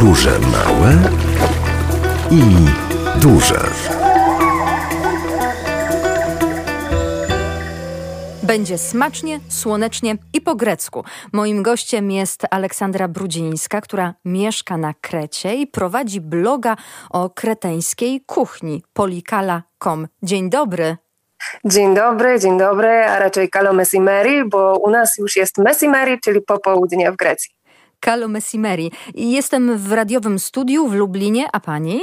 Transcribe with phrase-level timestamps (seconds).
[0.00, 0.92] Podróże małe
[2.30, 2.42] i
[3.20, 3.60] duże.
[8.42, 11.04] Będzie smacznie, słonecznie i po grecku.
[11.32, 16.76] Moim gościem jest Aleksandra Brudzińska, która mieszka na Krecie i prowadzi bloga
[17.10, 20.08] o kreteńskiej kuchni polikala.com.
[20.22, 20.96] Dzień dobry.
[21.64, 26.40] Dzień dobry, dzień dobry, a raczej Kalo Messimeri, bo u nas już jest Messimeri, czyli
[26.40, 27.59] popołudnie w Grecji.
[28.00, 28.92] Kalo Messimeri.
[29.14, 32.00] Jestem w radiowym studiu w Lublinie, a pani?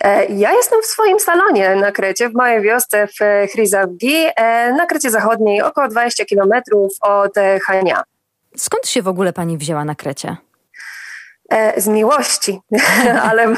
[0.00, 4.86] E, ja jestem w swoim salonie na Krecie, w mojej wiosce w Chryzavgi, e, na
[4.86, 7.32] Krecie Zachodniej, około 20 kilometrów od
[7.66, 8.02] Chania.
[8.56, 10.36] Skąd się w ogóle pani wzięła na Krecie?
[11.52, 12.60] E, z miłości,
[13.30, 13.54] ale,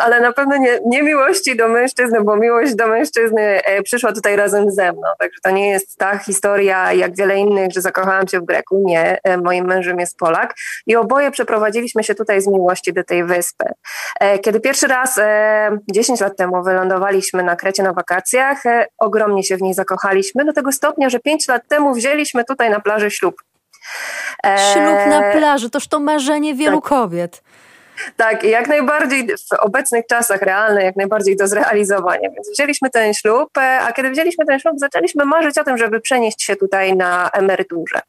[0.00, 4.36] ale na pewno nie, nie miłości do mężczyzny, bo miłość do mężczyzny e, przyszła tutaj
[4.36, 5.08] razem ze mną.
[5.18, 8.82] Także to nie jest ta historia jak wiele innych, że zakochałam się w Greku.
[8.86, 10.54] Nie, e, moim mężem jest Polak
[10.86, 13.64] i oboje przeprowadziliśmy się tutaj z miłości do tej wyspy.
[14.42, 15.20] Kiedy pierwszy raz
[15.90, 18.62] 10 lat temu wylądowaliśmy na Krecie na wakacjach,
[18.98, 22.80] ogromnie się w niej zakochaliśmy, do tego stopnia, że 5 lat temu wzięliśmy tutaj na
[22.80, 23.42] plaży ślub.
[24.44, 26.90] Ślub na plaży, toż to marzenie wielu tak.
[26.90, 27.42] kobiet.
[28.16, 32.30] Tak, jak najbardziej w obecnych czasach realne, jak najbardziej do zrealizowania.
[32.30, 36.00] Więc wzięliśmy ten ślub, e, a kiedy wzięliśmy ten ślub, zaczęliśmy marzyć o tym, żeby
[36.00, 38.00] przenieść się tutaj na emeryturze.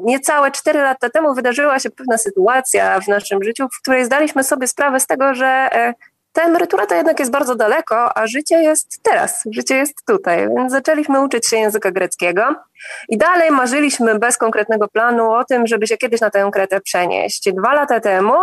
[0.00, 4.66] Niecałe cztery lata temu wydarzyła się pewna sytuacja w naszym życiu, w której zdaliśmy sobie
[4.66, 5.94] sprawę z tego, że e,
[6.32, 10.48] ta emerytura to jednak jest bardzo daleko, a życie jest teraz, życie jest tutaj.
[10.56, 12.54] Więc zaczęliśmy uczyć się języka greckiego
[13.08, 17.52] i dalej marzyliśmy bez konkretnego planu o tym, żeby się kiedyś na tę Kretę przenieść.
[17.52, 18.34] Dwa lata temu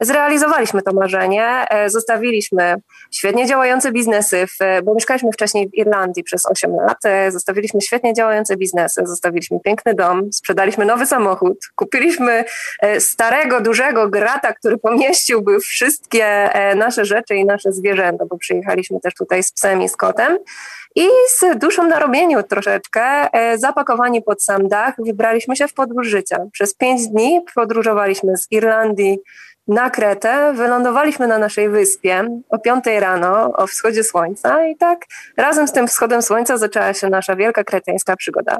[0.00, 2.74] zrealizowaliśmy to marzenie, e, zostawiliśmy
[3.10, 8.14] świetnie działające biznesy, w, bo mieszkaliśmy wcześniej w Irlandii przez 8 lat, e, zostawiliśmy świetnie
[8.14, 12.44] działające biznesy, zostawiliśmy piękny dom, sprzedaliśmy nowy samochód, kupiliśmy
[12.80, 19.14] e, starego, dużego grata, który pomieściłby wszystkie nasze rzeczy i nasze zwierzęta, bo przyjechaliśmy też
[19.14, 20.38] tutaj z psem i z kotem.
[20.96, 21.08] I
[21.38, 23.02] z duszą na robieniu troszeczkę,
[23.32, 26.38] e, zapakowani pod sam dach, wybraliśmy się w podróż życia.
[26.52, 29.18] Przez pięć dni podróżowaliśmy z Irlandii
[29.68, 35.06] na Kretę, wylądowaliśmy na naszej wyspie o 5 rano, o wschodzie słońca i tak
[35.36, 38.58] razem z tym wschodem słońca zaczęła się nasza wielka kreteńska przygoda.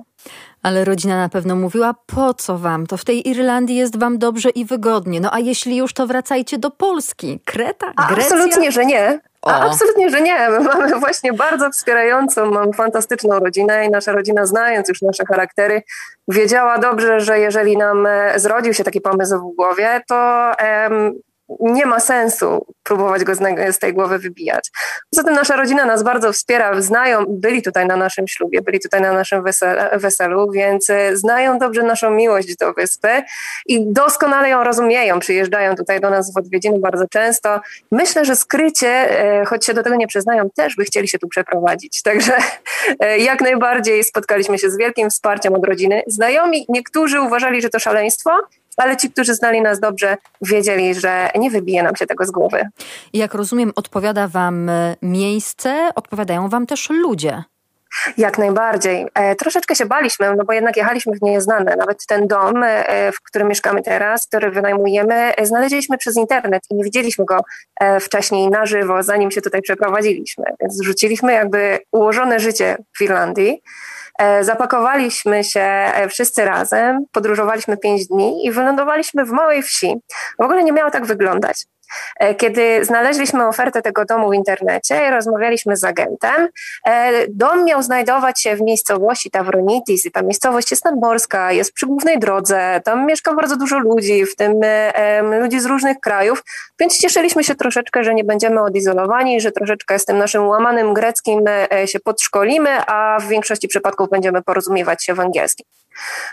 [0.62, 2.86] Ale rodzina na pewno mówiła, po co wam?
[2.86, 5.20] To w tej Irlandii jest wam dobrze i wygodnie.
[5.20, 7.40] No a jeśli już, to wracajcie do Polski.
[7.44, 8.36] Kreta, Grecja?
[8.36, 9.20] Absolutnie, że nie.
[9.46, 10.50] A absolutnie, że nie.
[10.50, 15.82] My mamy właśnie bardzo wspierającą, mam fantastyczną rodzinę i nasza rodzina, znając już nasze charaktery,
[16.28, 20.52] wiedziała dobrze, że jeżeli nam e, zrodził się taki pomysł w głowie, to
[20.84, 21.12] um,
[21.60, 24.70] nie ma sensu próbować go z, tej głowy wybijać.
[25.10, 29.00] Poza tym nasza rodzina nas bardzo wspiera, znają, byli tutaj na naszym ślubie, byli tutaj
[29.00, 29.44] na naszym
[29.92, 33.22] weselu, więc e, znają dobrze naszą miłość do wyspy
[33.66, 35.18] i doskonale ją rozumieją.
[35.18, 37.60] Przyjeżdżają tutaj do nas w odwiedziny bardzo często.
[37.92, 41.28] Myślę, że skrycie, e, choć się do tego nie przyznają, też by chcieli się tu
[41.28, 42.02] przeprowadzić.
[42.10, 42.32] Także
[43.00, 46.02] e, jak najbardziej spotkaliśmy się z wielkim wsparciem od rodziny.
[46.06, 48.30] Znajomi, niektórzy uważali, że to szaleństwo,
[48.76, 52.68] ale ci, którzy znali nas dobrze, wiedzieli, że nie wybije nam się tego z głowy.
[53.12, 57.44] Jak rozumiem, odpowiada Wam e, miejsce, odpowiadają Wam też ludzie.
[58.16, 59.06] Jak najbardziej.
[59.14, 61.76] E, troszeczkę się baliśmy, no bo jednak jechaliśmy w nieznane.
[61.76, 66.74] Nawet ten dom, e, w którym mieszkamy teraz, który wynajmujemy, e, znaleźliśmy przez internet i
[66.74, 67.40] nie widzieliśmy go
[67.80, 70.44] e, wcześniej na żywo, zanim się tutaj przeprowadziliśmy.
[70.60, 73.62] Więc zrzuciliśmy jakby ułożone życie w Irlandii.
[74.20, 79.94] E, zapakowaliśmy się e, wszyscy razem, podróżowaliśmy pięć dni i wylądowaliśmy w małej wsi.
[80.38, 81.64] W ogóle nie miało tak wyglądać.
[82.20, 86.48] E, kiedy znaleźliśmy ofertę tego domu w internecie i rozmawialiśmy z agentem,
[86.86, 91.86] e, dom miał znajdować się w miejscowości Tavronitis i ta miejscowość jest nadmorska, jest przy
[91.86, 96.44] głównej drodze, tam mieszka bardzo dużo ludzi, w tym e, ludzi z różnych krajów,
[96.80, 101.44] więc cieszyliśmy się troszeczkę, że nie będziemy odizolowani, że troszeczkę z tym naszym łamanym greckim
[101.86, 105.66] się podszkolimy, a w większości przypadków będziemy porozumiewać się w angielskim.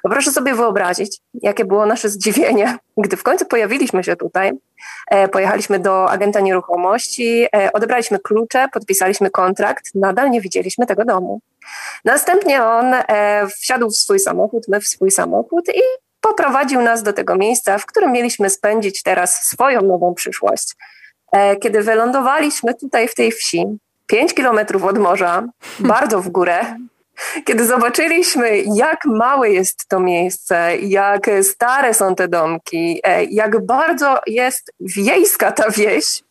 [0.03, 4.51] Proszę sobie wyobrazić, jakie było nasze zdziwienie, gdy w końcu pojawiliśmy się tutaj,
[5.11, 11.39] e, pojechaliśmy do agenta nieruchomości, e, odebraliśmy klucze, podpisaliśmy kontrakt, nadal nie widzieliśmy tego domu.
[12.05, 15.81] Następnie on e, wsiadł w swój samochód, my w swój samochód i
[16.21, 20.75] poprowadził nas do tego miejsca, w którym mieliśmy spędzić teraz swoją nową przyszłość.
[21.61, 23.65] Kiedy wylądowaliśmy tutaj w tej wsi,
[24.07, 25.43] pięć kilometrów od morza,
[25.79, 26.77] bardzo w górę,
[27.45, 34.19] kiedy zobaczyliśmy, jak małe jest to miejsce, jak stare są te domki, e, jak bardzo
[34.27, 36.23] jest wiejska ta wieś,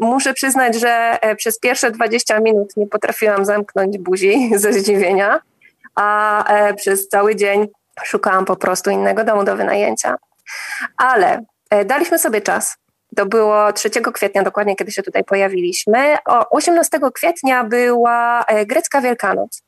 [0.00, 5.40] muszę przyznać, że e, przez pierwsze 20 minut nie potrafiłam zamknąć buzi ze zdziwienia,
[5.94, 7.68] a e, przez cały dzień
[8.04, 10.16] szukałam po prostu innego domu do wynajęcia.
[10.96, 11.44] Ale
[11.84, 12.76] daliśmy sobie czas.
[13.16, 16.16] To było 3 kwietnia, dokładnie kiedy się tutaj pojawiliśmy.
[16.26, 19.62] O 18 kwietnia była grecka Wielkanoc.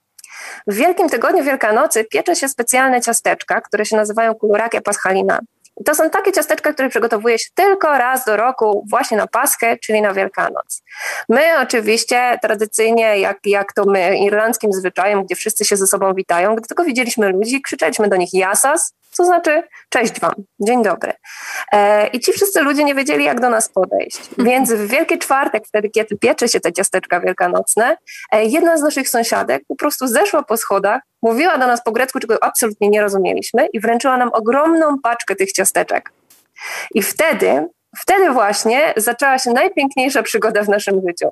[0.67, 5.39] W Wielkim Tygodniu Wielkanocy piecze się specjalne ciasteczka, które się nazywają kulurakie paschalina.
[5.85, 10.03] To są takie ciasteczka, które przygotowuje się tylko raz do roku, właśnie na Paschę, czyli
[10.03, 10.83] na Wielkanoc.
[11.29, 16.57] My oczywiście tradycyjnie, jak, jak to my, irlandzkim zwyczajem, gdzie wszyscy się ze sobą witają,
[16.57, 21.13] gdy tylko widzieliśmy ludzi, krzyczeliśmy do nich jasas, co znaczy cześć wam, dzień dobry.
[21.73, 24.19] E, I ci wszyscy ludzie nie wiedzieli, jak do nas podejść.
[24.19, 24.49] Mhm.
[24.49, 27.97] Więc w Wielki Czwartek, wtedy kiedy piecze się te ciasteczka wielkanocne,
[28.33, 32.21] e, jedna z naszych sąsiadek po prostu zeszła po schodach, mówiła do nas po grecku,
[32.21, 36.13] czego absolutnie nie rozumieliśmy i wręczyła nam ogromną paczkę tych ciasteczek.
[36.95, 37.69] I wtedy,
[37.99, 41.31] wtedy właśnie zaczęła się najpiękniejsza przygoda w naszym życiu.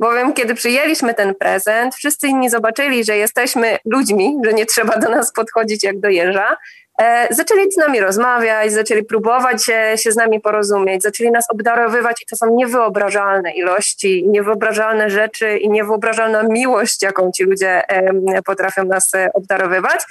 [0.00, 5.08] Bowiem, kiedy przyjęliśmy ten prezent, wszyscy inni zobaczyli, że jesteśmy ludźmi, że nie trzeba do
[5.08, 6.56] nas podchodzić jak do jeża,
[7.30, 12.26] zaczęli z nami rozmawiać, zaczęli próbować się, się z nami porozumieć, zaczęli nas obdarowywać i
[12.26, 17.82] to są niewyobrażalne ilości, niewyobrażalne rzeczy i niewyobrażalna miłość, jaką ci ludzie
[18.44, 20.04] potrafią nas e, obdarowywać.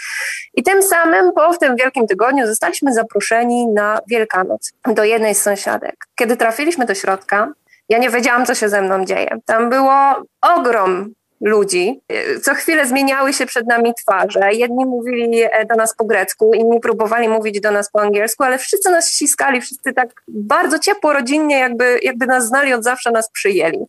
[0.53, 5.41] I tym samym po w tym Wielkim Tygodniu zostaliśmy zaproszeni na Wielkanoc do jednej z
[5.41, 5.95] sąsiadek.
[6.15, 7.53] Kiedy trafiliśmy do środka,
[7.89, 9.37] ja nie wiedziałam, co się ze mną dzieje.
[9.45, 12.01] Tam było ogrom ludzi.
[12.43, 14.53] Co chwilę zmieniały się przed nami twarze.
[14.53, 18.57] Jedni mówili e, do nas po grecku, inni próbowali mówić do nas po angielsku, ale
[18.57, 23.31] wszyscy nas ściskali, wszyscy tak bardzo ciepło, rodzinnie, jakby, jakby nas znali od zawsze, nas
[23.31, 23.85] przyjęli.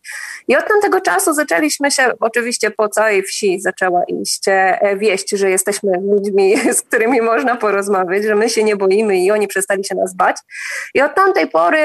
[0.47, 5.49] I od tamtego czasu zaczęliśmy się, oczywiście po całej wsi zaczęła iść e, wieść, że
[5.49, 9.95] jesteśmy ludźmi, z którymi można porozmawiać, że my się nie boimy i oni przestali się
[9.95, 10.37] nas bać.
[10.93, 11.79] I od tamtej pory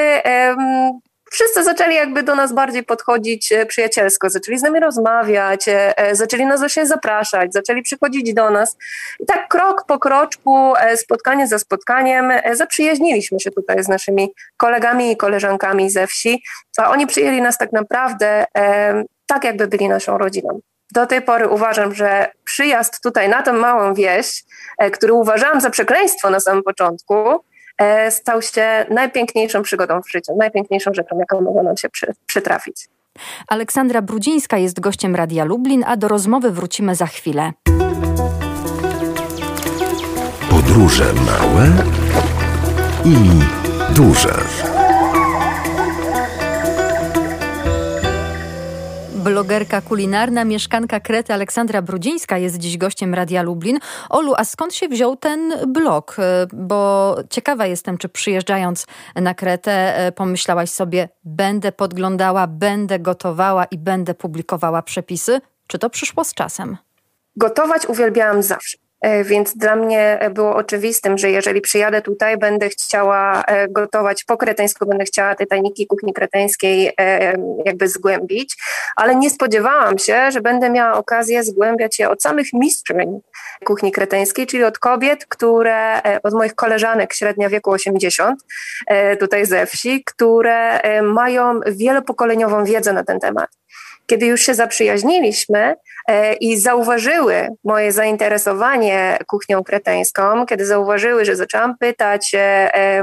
[1.33, 6.17] wszyscy zaczęli jakby do nas bardziej podchodzić e, przyjacielsko, zaczęli z nami rozmawiać, e, e,
[6.17, 8.77] zaczęli nas właśnie zapraszać, zaczęli przychodzić do nas.
[9.21, 15.17] I tak krok po kroczku, spotkanie za spotkaniem, zaprzyjaźniliśmy się tutaj z naszymi kolegami i
[15.17, 16.43] koleżankami ze wsi,
[16.79, 18.45] a oni przyjęli nas tak naprawdę
[19.27, 20.61] tak, jakby byli naszą rodziną.
[20.91, 24.45] Do tej pory uważam, że przyjazd tutaj na tę małą wieś,
[24.93, 27.45] który uważałam za przekleństwo na samym początku,
[28.11, 32.89] stał się najpiękniejszą przygodą w życiu, najpiękniejszą rzeczą, jaką mogło nam się przy, przytrafić.
[33.49, 37.53] Aleksandra Brudzińska jest gościem Radia Lublin, a do rozmowy wrócimy za chwilę.
[40.51, 41.67] Podróże małe
[43.05, 43.17] i
[43.95, 44.35] duże.
[49.23, 53.79] Blogerka kulinarna, mieszkanka Krety Aleksandra Brudzińska jest dziś gościem Radia Lublin.
[54.11, 56.17] Olu, a skąd się wziął ten blog?
[56.19, 63.65] E, bo ciekawa jestem, czy przyjeżdżając na Kretę e, pomyślałaś sobie, będę podglądała, będę gotowała
[63.65, 65.41] i będę publikowała przepisy?
[65.67, 66.77] Czy to przyszło z czasem?
[67.37, 68.82] Gotować uwielbiałam zawsze.
[69.03, 74.37] E, więc dla mnie było oczywistym, że jeżeli przyjadę tutaj, będę chciała e, gotować po
[74.37, 77.35] kreteńsku, będę chciała te tajniki kuchni kreteńskiej e,
[77.65, 78.57] jakby zgłębić,
[78.97, 83.21] ale nie spodziewałam się, że będę miała okazję zgłębiać się od samych mistrzyń
[83.65, 88.41] kuchni kreteńskiej, czyli od kobiet, które, od moich koleżanek średnia wieku 80,
[89.21, 93.62] tutaj ze wsi, które mają wielopokoleniową wiedzę na ten temat
[94.07, 95.75] kiedy już się zaprzyjaźniliśmy
[96.09, 103.03] e, i zauważyły moje zainteresowanie kuchnią kreteńską, kiedy zauważyły, że zaczęłam pytać e,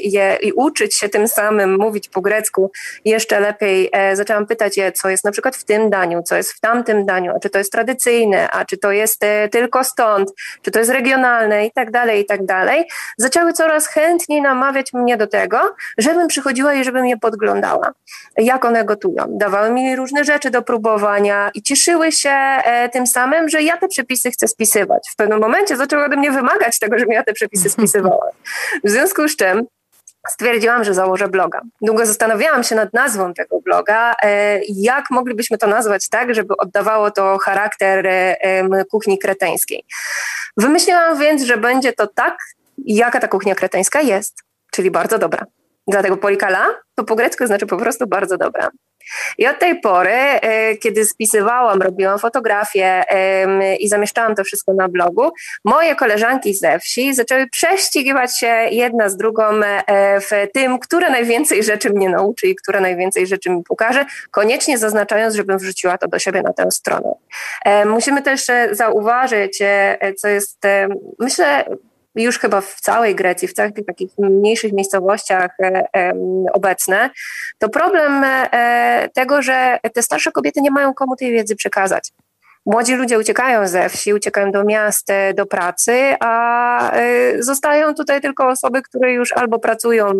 [0.00, 2.70] je i uczyć się tym samym mówić po grecku
[3.04, 6.52] jeszcze lepiej, e, zaczęłam pytać je, co jest na przykład w tym daniu, co jest
[6.52, 10.70] w tamtym daniu, a czy to jest tradycyjne, a czy to jest tylko stąd, czy
[10.70, 12.84] to jest regionalne i tak dalej, i tak dalej,
[13.18, 15.58] zaczęły coraz chętniej namawiać mnie do tego,
[15.98, 17.92] żebym przychodziła i żebym je podglądała,
[18.36, 19.26] jak one gotują.
[19.28, 23.76] Dawały mi różne rzeczy, rzeczy do próbowania i cieszyły się e, tym samym, że ja
[23.76, 25.02] te przepisy chcę spisywać.
[25.12, 28.30] W pewnym momencie zaczęły ode mnie wymagać tego, żebym ja te przepisy spisywała.
[28.84, 29.66] W związku z czym
[30.28, 31.60] stwierdziłam, że założę bloga.
[31.80, 37.10] Długo zastanawiałam się nad nazwą tego bloga, e, jak moglibyśmy to nazwać tak, żeby oddawało
[37.10, 39.84] to charakter e, kuchni kreteńskiej.
[40.56, 42.36] Wymyśliłam więc, że będzie to tak,
[42.78, 44.34] jaka ta kuchnia kreteńska jest,
[44.70, 45.46] czyli bardzo dobra.
[45.86, 48.68] Dlatego polikala to po grecku znaczy po prostu bardzo dobra.
[49.38, 53.04] I od tej pory, e, kiedy spisywałam, robiłam fotografie
[53.80, 55.32] i zamieszczałam to wszystko na blogu,
[55.64, 61.62] moje koleżanki ze wsi zaczęły prześcigiwać się jedna z drugą e, w tym, które najwięcej
[61.62, 66.18] rzeczy mnie nauczy i które najwięcej rzeczy mi pokaże, koniecznie zaznaczając, żebym wrzuciła to do
[66.18, 67.14] siebie na tę stronę.
[67.64, 69.62] E, musimy też zauważyć,
[70.16, 70.58] co jest,
[71.18, 71.64] myślę,
[72.14, 76.12] już chyba w całej Grecji, w całych takich mniejszych miejscowościach e,
[76.52, 77.10] obecne,
[77.58, 82.10] to problem e, tego, że te starsze kobiety nie mają komu tej wiedzy przekazać.
[82.66, 86.92] Młodzi ludzie uciekają ze wsi, uciekają do miast, e, do pracy, a
[87.38, 90.12] zostają tutaj tylko osoby, które już albo pracują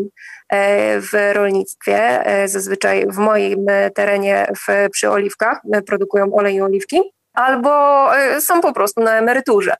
[0.98, 7.00] w rolnictwie, zazwyczaj w moim terenie w, przy oliwkach, produkują olej i oliwki,
[7.34, 8.06] albo
[8.40, 9.74] są po prostu na emeryturze.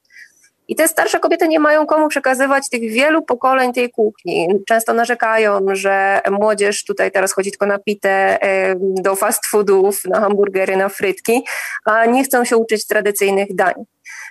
[0.68, 4.48] I te starsze kobiety nie mają komu przekazywać tych wielu pokoleń tej kuchni.
[4.68, 8.38] Często narzekają, że młodzież tutaj teraz chodzi tylko na pitę,
[8.78, 11.44] do fast foodów, na hamburgery, na frytki,
[11.84, 13.74] a nie chcą się uczyć tradycyjnych dań.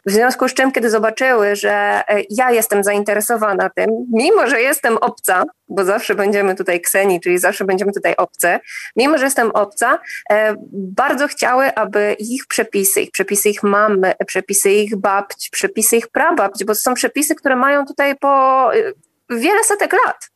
[0.05, 4.97] W związku z czym, kiedy zobaczyły, że e, ja jestem zainteresowana tym, mimo że jestem
[4.97, 8.59] obca, bo zawsze będziemy tutaj kseni, czyli zawsze będziemy tutaj obce,
[8.95, 9.99] mimo że jestem obca,
[10.31, 16.07] e, bardzo chciały, aby ich przepisy, ich przepisy ich mamy, przepisy ich babci, przepisy ich
[16.07, 18.77] prababci, bo to są przepisy, które mają tutaj po e,
[19.29, 20.29] wiele setek lat.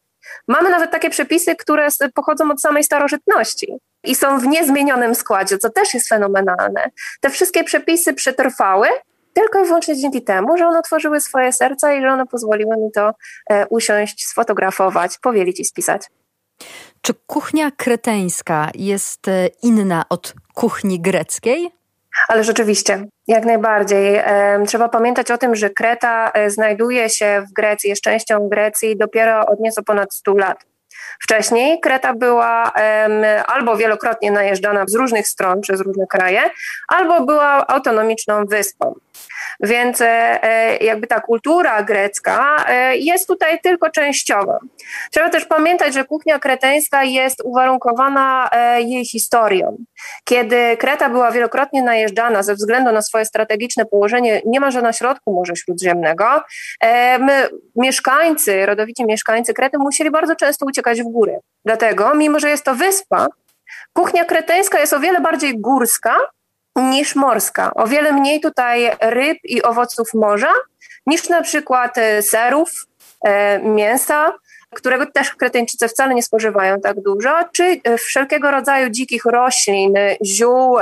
[0.48, 5.70] Mamy nawet takie przepisy, które pochodzą od samej starożytności i są w niezmienionym składzie, co
[5.70, 6.92] też jest fenomenalne.
[7.22, 8.88] Te wszystkie przepisy przetrwały
[9.36, 12.92] tylko i wyłącznie dzięki temu, że one otworzyły swoje serca i że one pozwoliły mi
[12.92, 13.12] to
[13.50, 16.02] e, usiąść, sfotografować, powielić i spisać.
[17.02, 21.72] Czy kuchnia kreteńska jest e, inna od kuchni greckiej?
[22.28, 24.22] Ale rzeczywiście, jak najbardziej.
[24.68, 29.46] Trzeba pamiętać o tym, że Kreta e, znajduje się w Grecji, jest częścią Grecji dopiero
[29.46, 30.66] od nieco ponad 100 lat.
[31.20, 32.72] Wcześniej Kreta była
[33.48, 36.42] albo wielokrotnie najeżdżana z różnych stron przez różne kraje,
[36.88, 38.96] albo była autonomiczną wyspą.
[39.60, 44.60] Więc e, e, jakby ta kultura grecka e, jest tutaj tylko częściowa.
[45.12, 49.78] Trzeba też pamiętać, że kuchnia kreteńska jest uwarunkowana jej historią.
[50.24, 55.56] Kiedy Kreta była wielokrotnie najeżdżana ze względu na swoje strategiczne położenie niemalże na środku Morza
[55.56, 56.44] Śródziemnego,
[57.20, 61.40] my, mieszkańcy, rodowici mieszkańcy Krety musieli bardzo często uciekać w góry.
[61.66, 63.28] Dlatego, mimo że jest to wyspa,
[63.94, 66.18] kuchnia kreteńska jest o wiele bardziej górska
[66.76, 67.72] niż morska.
[67.74, 70.54] O wiele mniej tutaj ryb i owoców morza
[71.08, 72.70] niż na przykład e, serów,
[73.26, 74.34] e, mięsa,
[74.76, 79.94] którego też Kretyńczycy wcale nie spożywają tak dużo, czy e, wszelkiego rodzaju dzikich roślin,
[80.26, 80.78] ziół,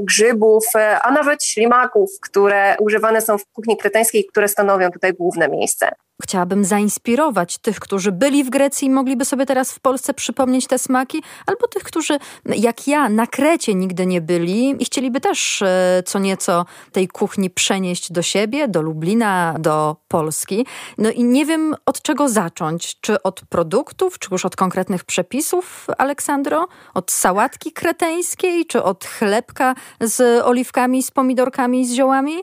[0.00, 0.64] grzybów,
[1.02, 5.92] a nawet ślimaków, które używane są w kuchni kreteńskiej, które stanowią tutaj główne miejsce.
[6.22, 10.78] Chciałabym zainspirować tych, którzy byli w Grecji i mogliby sobie teraz w Polsce przypomnieć te
[10.78, 16.02] smaki, albo tych, którzy jak ja na Krecie nigdy nie byli i chcieliby też e,
[16.06, 20.66] co nieco tej kuchni przenieść do siebie, do Lublina, do Polski.
[20.98, 23.00] No i nie wiem od czego zacząć.
[23.00, 26.68] Czy od produktów, czy już od konkretnych przepisów, Aleksandro?
[26.94, 32.36] Od sałatki kreteńskiej, czy od chlebka z oliwkami, z pomidorkami z ziołami?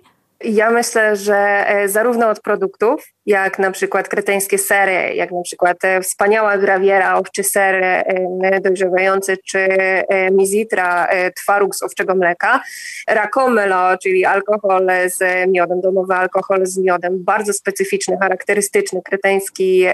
[0.43, 5.77] Ja myślę, że e, zarówno od produktów, jak na przykład kreteńskie sery, jak na przykład
[5.85, 9.67] e, wspaniała grawiera, owczy ser e, dojrzewający, czy
[10.31, 12.61] mizitra, twaróg z owczego mleka,
[13.07, 19.85] rakomelo, czyli alkohol z miodem, domowy alkohol z miodem, bardzo specyficzny, charakterystyczny kreteński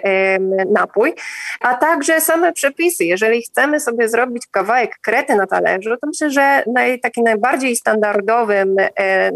[0.71, 1.13] napój,
[1.59, 3.05] a także same przepisy.
[3.05, 8.75] Jeżeli chcemy sobie zrobić kawałek krety na talerzu, to myślę, że naj, taki najbardziej standardowym,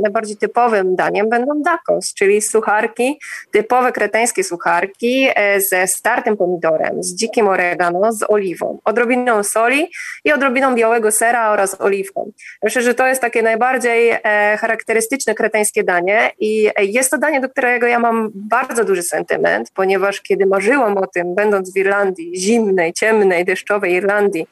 [0.03, 3.19] najbardziej typowym daniem będą dakos, czyli sucharki,
[3.51, 9.91] typowe kreteńskie sucharki e, ze startym pomidorem, z dzikim oregano, z oliwą, odrobiną soli
[10.23, 12.31] i odrobiną białego sera oraz oliwką.
[12.63, 17.49] Myślę, że to jest takie najbardziej e, charakterystyczne kreteńskie danie i jest to danie, do
[17.49, 22.93] którego ja mam bardzo duży sentyment, ponieważ kiedy marzyłam o tym, będąc w Irlandii, zimnej,
[22.93, 24.47] ciemnej, deszczowej Irlandii,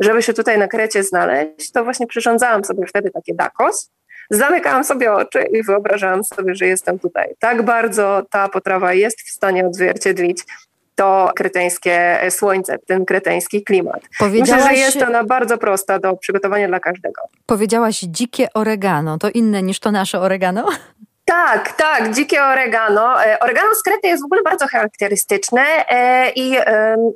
[0.00, 3.90] żeby się tutaj na Krecie znaleźć, to właśnie przyrządzałam sobie wtedy takie dakos,
[4.30, 7.34] zamykałam sobie oczy i wyobrażałam sobie, że jestem tutaj.
[7.38, 10.44] Tak bardzo ta potrawa jest w stanie odzwierciedlić
[10.94, 14.00] to kreteńskie słońce, ten kreteński klimat.
[14.20, 17.22] Myślę, że jest ona bardzo prosta do przygotowania dla każdego.
[17.46, 19.18] Powiedziałaś dzikie oregano.
[19.18, 20.68] To inne niż to nasze oregano?
[21.28, 23.24] Tak, tak, dzikie oregano.
[23.24, 26.56] E, oregano z Krety jest w ogóle bardzo charakterystyczne e, i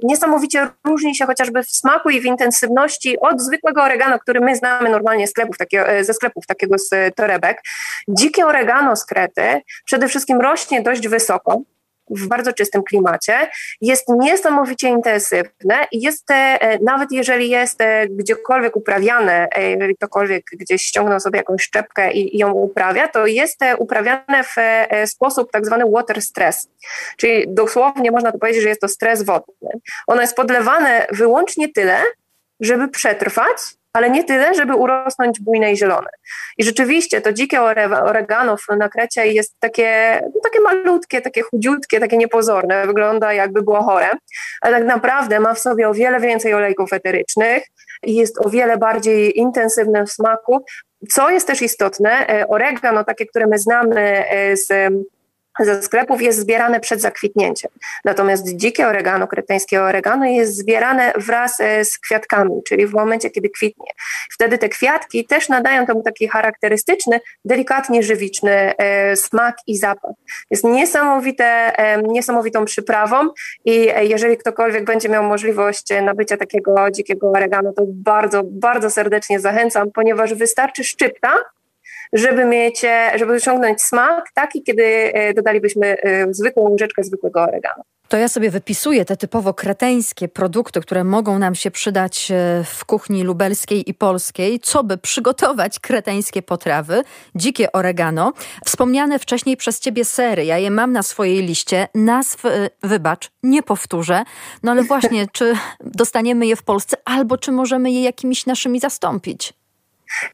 [0.02, 4.90] niesamowicie różni się chociażby w smaku i w intensywności od zwykłego oregano, który my znamy
[4.90, 7.62] normalnie sklepów, e, ze sklepów takiego z torebek.
[8.08, 11.60] Dzikie oregano z Krety przede wszystkim rośnie dość wysoko,
[12.16, 13.50] w bardzo czystym klimacie,
[13.80, 20.44] jest niesamowicie intensywne i jest, e, nawet jeżeli jest e, gdziekolwiek uprawiane, e, jeżeli ktokolwiek
[20.52, 24.56] gdzieś ściągnął sobie jakąś szczepkę i, i ją uprawia, to jest uprawiane w
[25.10, 26.68] sposób tak zwany water stress,
[27.16, 29.70] czyli dosłownie można to powiedzieć, że jest to stres wodny.
[30.06, 31.98] Ono jest podlewane wyłącznie tyle,
[32.60, 33.56] żeby przetrwać
[33.92, 36.10] ale nie tyle, żeby urosnąć bujne i zielone.
[36.58, 37.62] I rzeczywiście to dzikie
[38.04, 43.82] oregano na Krecie jest takie, no takie malutkie, takie chudziutkie, takie niepozorne, wygląda jakby było
[43.82, 44.10] chore,
[44.60, 47.62] ale tak naprawdę ma w sobie o wiele więcej olejków eterycznych
[48.02, 50.64] i jest o wiele bardziej intensywne w smaku,
[51.10, 54.92] Co jest też istotne, oregano, takie, które my znamy z
[55.60, 57.70] ze sklepów jest zbierane przed zakwitnięciem.
[58.04, 63.50] Natomiast dzikie oregano, kreteńskie oregano jest zbierane wraz e, z kwiatkami, czyli w momencie, kiedy
[63.50, 63.90] kwitnie.
[64.32, 70.14] Wtedy te kwiatki też nadają temu taki charakterystyczny, delikatnie żywiczny e, smak i zapach.
[70.50, 71.44] Jest niesamowite,
[71.78, 73.28] e, niesamowitą przyprawą
[73.64, 79.90] i jeżeli ktokolwiek będzie miał możliwość nabycia takiego dzikiego oregano, to bardzo, bardzo serdecznie zachęcam,
[79.92, 81.34] ponieważ wystarczy szczypta,
[82.12, 87.82] żeby mieć, e, żeby osiągnąć smak taki, kiedy e, dodalibyśmy e, zwykłą łyżeczkę zwykłego oregano.
[88.08, 92.32] To ja sobie wypisuję te typowo kreteńskie produkty, które mogą nam się przydać
[92.64, 97.02] w kuchni lubelskiej i polskiej, co by przygotować kreteńskie potrawy.
[97.34, 98.32] Dzikie oregano,
[98.64, 100.44] wspomniane wcześniej przez ciebie sery.
[100.44, 101.88] Ja je mam na swojej liście.
[101.94, 102.42] Nazw,
[102.82, 104.24] wybacz, nie powtórzę.
[104.62, 109.61] No ale właśnie, czy dostaniemy je w Polsce, albo czy możemy je jakimiś naszymi zastąpić?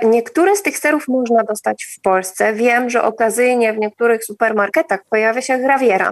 [0.03, 2.53] Niektóre z tych serów można dostać w Polsce.
[2.53, 6.11] Wiem, że okazyjnie w niektórych supermarketach pojawia się grawiera.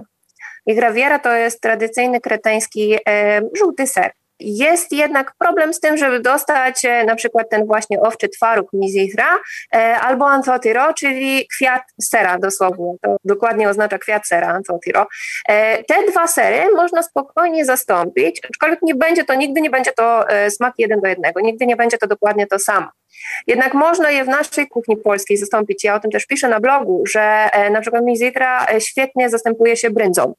[0.65, 4.11] I grawiera to jest tradycyjny kreteński e, żółty ser.
[4.39, 9.37] Jest jednak problem z tym, żeby dostać e, na przykład ten właśnie owczy twaróg mizithra
[9.75, 12.93] e, albo anthotiro, czyli kwiat sera dosłownie.
[13.01, 15.07] To dokładnie oznacza kwiat sera, anthotiro.
[15.49, 20.25] E, te dwa sery można spokojnie zastąpić, aczkolwiek nie będzie to, nigdy nie będzie to
[20.49, 22.87] smak jeden do jednego, nigdy nie będzie to dokładnie to samo.
[23.47, 25.83] Jednak można je w naszej kuchni polskiej zastąpić.
[25.83, 30.33] Ja o tym też piszę na blogu, że na przykład mizitra świetnie zastępuje się brędzą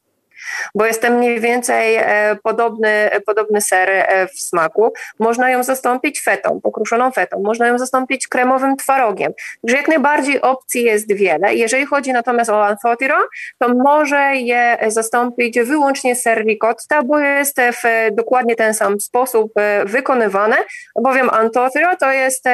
[0.75, 4.92] bo jestem mniej więcej e, podobny, podobny ser e, w smaku.
[5.18, 9.33] Można ją zastąpić fetą, pokruszoną fetą, można ją zastąpić kremowym twarogiem.
[9.62, 11.54] Także jak najbardziej opcji jest wiele.
[11.54, 13.16] Jeżeli chodzi natomiast o anfotiro,
[13.59, 19.85] to może je zastąpić wyłącznie ser ricotta, bo jest w dokładnie ten sam sposób e,
[19.85, 20.57] wykonywane,
[21.02, 22.45] bowiem antotiro to jest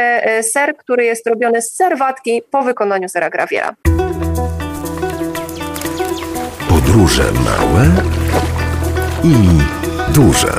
[0.52, 3.74] ser, który jest robiony z serwatki po wykonaniu sera graviera.
[6.94, 7.90] Podróże małe
[9.24, 9.34] i
[10.12, 10.52] duże.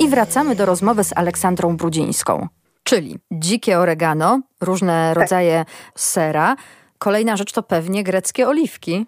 [0.00, 2.48] I wracamy do rozmowy z Aleksandrą Brudzińską,
[2.84, 5.64] czyli dzikie oregano, różne rodzaje
[5.94, 6.56] sera.
[6.98, 9.06] Kolejna rzecz to pewnie greckie oliwki.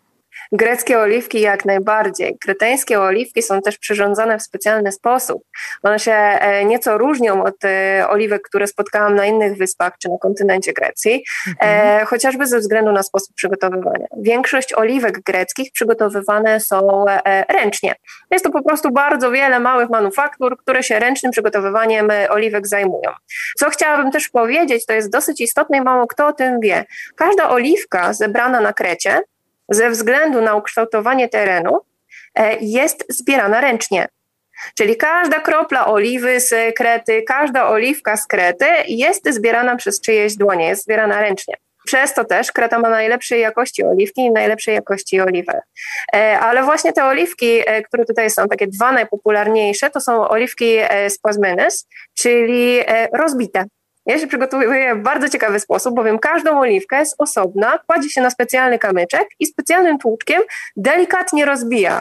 [0.53, 2.39] Greckie oliwki jak najbardziej.
[2.39, 5.43] Kreteńskie oliwki są też przyrządzane w specjalny sposób.
[5.83, 10.19] One się e, nieco różnią od e, oliwek, które spotkałam na innych wyspach czy na
[10.19, 12.07] kontynencie Grecji, mhm.
[12.07, 14.07] chociażby ze względu na sposób przygotowywania.
[14.17, 17.05] Większość oliwek greckich przygotowywane są
[17.49, 17.95] ręcznie.
[18.31, 23.11] Jest to po prostu bardzo wiele małych manufaktur, które się ręcznym przygotowywaniem oliwek zajmują.
[23.59, 26.85] Co chciałabym też powiedzieć, to jest dosyć istotne i mało kto o tym wie.
[27.17, 29.21] Każda oliwka zebrana na Krecie
[29.71, 31.81] ze względu na ukształtowanie terenu
[32.35, 34.09] e, jest zbierana ręcznie.
[34.79, 40.69] Czyli każda kropla oliwy z krety, każda oliwka z krety jest zbierana przez czyjeś dłonie,
[40.69, 41.55] jest zbierana ręcznie.
[41.87, 45.61] Przez to też kreta ma najlepszej jakości oliwki i najlepszej jakości oliwę.
[46.15, 50.77] E, ale właśnie te oliwki, e, które tutaj są, takie dwa najpopularniejsze, to są oliwki
[51.09, 51.19] z
[52.15, 52.81] czyli
[53.13, 53.65] rozbite.
[54.07, 58.31] Ja się przygotowuję w bardzo ciekawy sposób, bowiem każdą oliwkę jest osobna, kładzie się na
[58.31, 60.43] specjalny kamyczek i specjalnym tłuczkiem
[60.77, 62.01] delikatnie rozbija.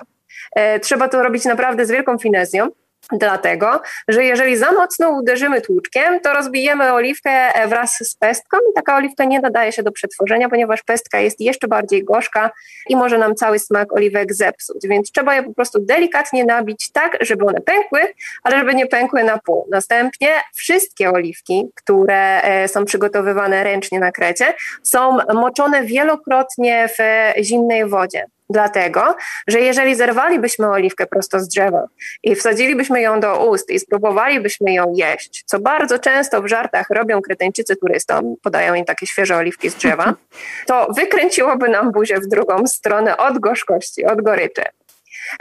[0.55, 2.67] E, trzeba to robić naprawdę z wielką finezją.
[3.11, 8.95] Dlatego, że jeżeli za mocno uderzymy tłuczkiem, to rozbijemy oliwkę wraz z pestką i taka
[8.95, 12.51] oliwka nie nadaje się do przetworzenia, ponieważ pestka jest jeszcze bardziej gorzka
[12.89, 14.87] i może nam cały smak oliwek zepsuć.
[14.87, 19.23] Więc trzeba je po prostu delikatnie nabić tak, żeby one pękły, ale żeby nie pękły
[19.23, 19.67] na pół.
[19.71, 27.85] Następnie wszystkie oliwki, które e, są przygotowywane ręcznie na krecie, są moczone wielokrotnie w zimnej
[27.85, 28.25] wodzie.
[28.49, 29.15] Dlatego,
[29.47, 31.87] że jeżeli zerwalibyśmy oliwkę prosto z drzewa
[32.23, 37.21] i wsadzilibyśmy ją do ust i spróbowalibyśmy ją jeść, co bardzo często w żartach robią
[37.21, 40.13] kreteńczycy turystom, podają im takie świeże oliwki z drzewa,
[40.67, 44.63] to wykręciłoby nam buzię w drugą stronę od gorzkości, od goryczy.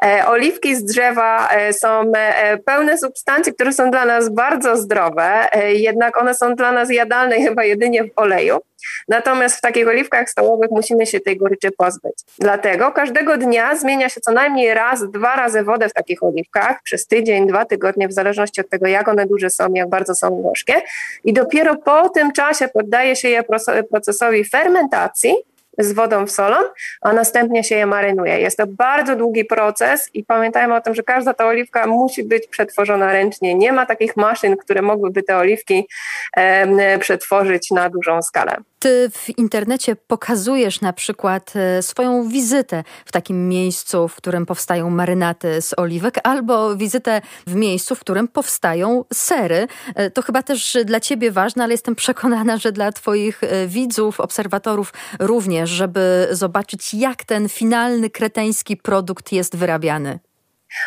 [0.05, 5.49] E, oliwki z drzewa e, są e, pełne substancji, które są dla nas bardzo zdrowe,
[5.73, 8.59] jednak one są dla nas jadalne chyba jedynie w oleju.
[9.09, 12.15] Natomiast w takich oliwkach stołowych musimy się tej goryczy pozbyć.
[12.39, 17.07] Dlatego każdego dnia zmienia się co najmniej raz, dwa razy wodę w takich oliwkach przez
[17.07, 20.75] tydzień, dwa tygodnie, w zależności od tego, jak one duże są, jak bardzo są gorzkie.
[21.25, 23.43] I dopiero po tym czasie poddaje się je
[23.91, 25.35] procesowi fermentacji,
[25.79, 26.57] z wodą w solą,
[27.01, 28.41] a następnie się je marynuje.
[28.41, 32.47] Jest to bardzo długi proces i pamiętajmy o tym, że każda ta oliwka musi być
[32.47, 33.55] przetworzona ręcznie.
[33.55, 35.89] Nie ma takich maszyn, które mogłyby te oliwki
[37.01, 38.57] przetworzyć na dużą skalę.
[38.79, 44.91] Ty w internecie pokazujesz na przykład e, swoją wizytę w takim miejscu, w którym powstają
[44.91, 49.67] marynaty z oliwek, albo wizytę w miejscu, w którym powstają sery.
[49.95, 54.21] E, to chyba też dla ciebie ważne, ale jestem przekonana, że dla twoich e, widzów,
[54.21, 60.19] obserwatorów również, żeby zobaczyć, jak ten finalny kreteński produkt jest wyrabiany.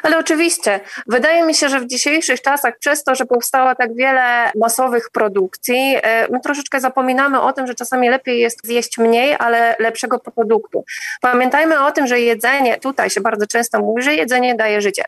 [0.04, 4.52] Ale oczywiście, wydaje mi się, że w dzisiejszych czasach, przez to, że powstało tak wiele
[4.56, 9.76] masowych produkcji, e, my troszeczkę zapominamy o tym, że czasami lepiej jest zjeść mniej, ale
[9.80, 10.84] lepszego produktu.
[11.22, 15.04] Pamiętajmy o tym, że jedzenie, tutaj się bardzo często mówi, że jedzenie daje życie.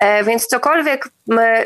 [0.00, 1.08] E, więc cokolwiek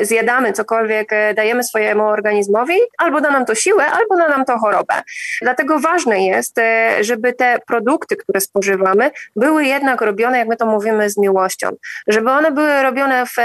[0.01, 4.57] zjadamy, cokolwiek e, dajemy swojemu organizmowi, albo da nam to siłę, albo da nam to
[4.57, 4.93] chorobę.
[5.41, 10.65] Dlatego ważne jest, e, żeby te produkty, które spożywamy, były jednak robione, jak my to
[10.65, 11.69] mówimy, z miłością.
[12.07, 13.35] Żeby one były robione w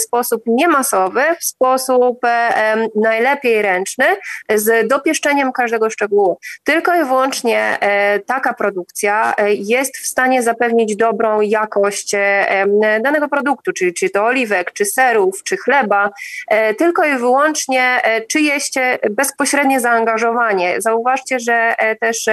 [0.00, 2.20] sposób niemasowy, w sposób
[2.94, 4.04] najlepiej ręczny,
[4.54, 6.38] z dopieszczeniem każdego szczegółu.
[6.64, 7.78] Tylko i wyłącznie
[8.26, 12.14] taka produkcja jest w stanie zapewnić dobrą jakość
[13.02, 16.10] danego produktu, czyli czy to oliwek, czy serów, czy chleba,
[16.48, 18.70] e, tylko i wyłącznie e, czyjeś
[19.10, 20.74] bezpośrednie zaangażowanie.
[20.78, 22.26] Zauważcie, że e, też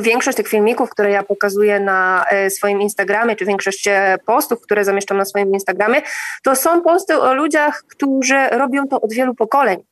[0.00, 3.88] większość tych filmików, które ja pokazuję na swoim Instagramie, czy większość
[4.26, 6.02] postów, które zamieszczam na swoim Instagramie,
[6.42, 9.91] to są posty o ludziach, którzy robią to od wielu pokoleń.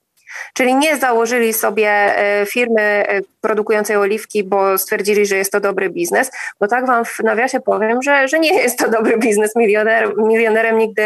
[0.54, 5.90] Czyli nie założyli sobie e, firmy e, produkującej oliwki, bo stwierdzili, że jest to dobry
[5.90, 6.30] biznes.
[6.60, 9.56] Bo tak wam w nawiasie powiem, że, że nie jest to dobry biznes.
[9.56, 11.02] Milioner, milionerem nigdy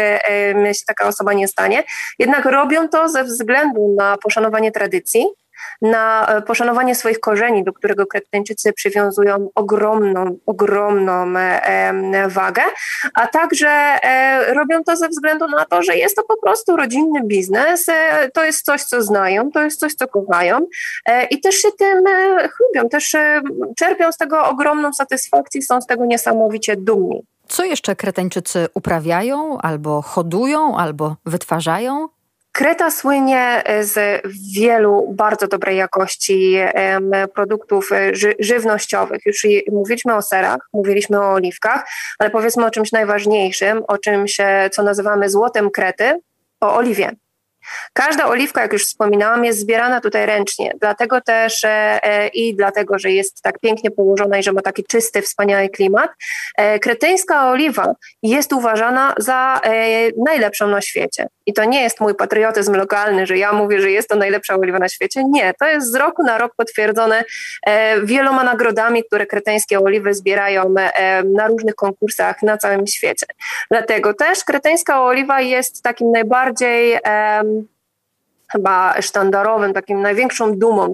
[0.73, 1.83] się taka osoba nie stanie.
[2.19, 5.25] Jednak robią to ze względu na poszanowanie tradycji,
[5.81, 12.61] na e, poszanowanie swoich korzeni, do którego Kretyńczycy przywiązują ogromną, ogromną e, wagę,
[13.13, 17.21] a także e, robią to ze względu na to, że jest to po prostu rodzinny
[17.23, 17.87] biznes,
[18.33, 20.59] to jest coś, co znają, to jest coś, co kochają
[21.29, 22.03] i też się tym
[22.49, 23.15] chlubią, też
[23.77, 27.25] czerpią z tego ogromną satysfakcję, są z tego niesamowicie dumni.
[27.47, 32.07] Co jeszcze Kreteńczycy uprawiają, albo hodują, albo wytwarzają?
[32.55, 34.21] Kreta słynie z
[34.53, 36.55] wielu bardzo dobrej jakości
[37.33, 39.25] produktów e, ży żywnościowych.
[39.25, 41.83] Już mówiliśmy o serach, mówiliśmy o oliwkach,
[42.19, 46.19] ale powiedzmy o czymś najważniejszym, o czymś, e, co nazywamy złotem Krety,
[46.61, 47.11] o oliwie.
[47.93, 51.69] Każda oliwka, jak już wspominałam, jest zbierana tutaj ręcznie, dlatego też e,
[52.03, 56.11] e, i dlatego, że jest tak pięknie położona i że ma taki czysty, wspaniały klimat.
[56.57, 59.61] E, kretyńska oliwa jest uważana za
[60.25, 61.27] najlepszą na świecie.
[61.45, 64.79] I to nie jest mój patriotyzm lokalny, że ja mówię, że jest to najlepsza oliwa
[64.79, 65.23] na świecie.
[65.29, 67.23] Nie, to jest z roku na rok potwierdzone
[68.03, 70.73] wieloma nagrodami, które kretyńskie oliwy zbierają
[71.35, 73.25] na różnych konkursach na całym świecie.
[73.71, 76.97] Dlatego też kretyńska oliwa jest takim najbardziej
[78.51, 80.93] chyba sztandarowym, takim największą dumą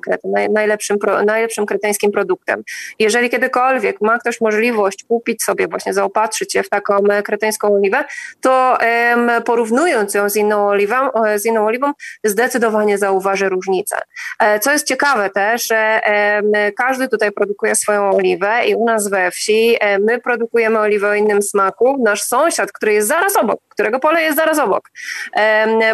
[0.50, 2.64] najlepszym, najlepszym kretyńskim produktem.
[3.00, 8.04] Jeżeli kiedykolwiek ma ktoś możliwość kupić sobie, właśnie zaopatrzyć się w taką e, kretyńską oliwę,
[8.42, 8.78] to
[9.46, 10.96] porównując ją z inną, oliwą,
[11.36, 13.98] z inną oliwą, zdecydowanie zauważy różnicę.
[14.40, 16.02] E, co jest ciekawe też, że
[16.78, 21.14] każdy tutaj produkuje swoją oliwę i u nas we wsi e, my produkujemy oliwę o
[21.14, 22.04] innym smaku.
[22.04, 24.90] Nasz sąsiad, który jest zaraz obok, którego pole jest zaraz obok,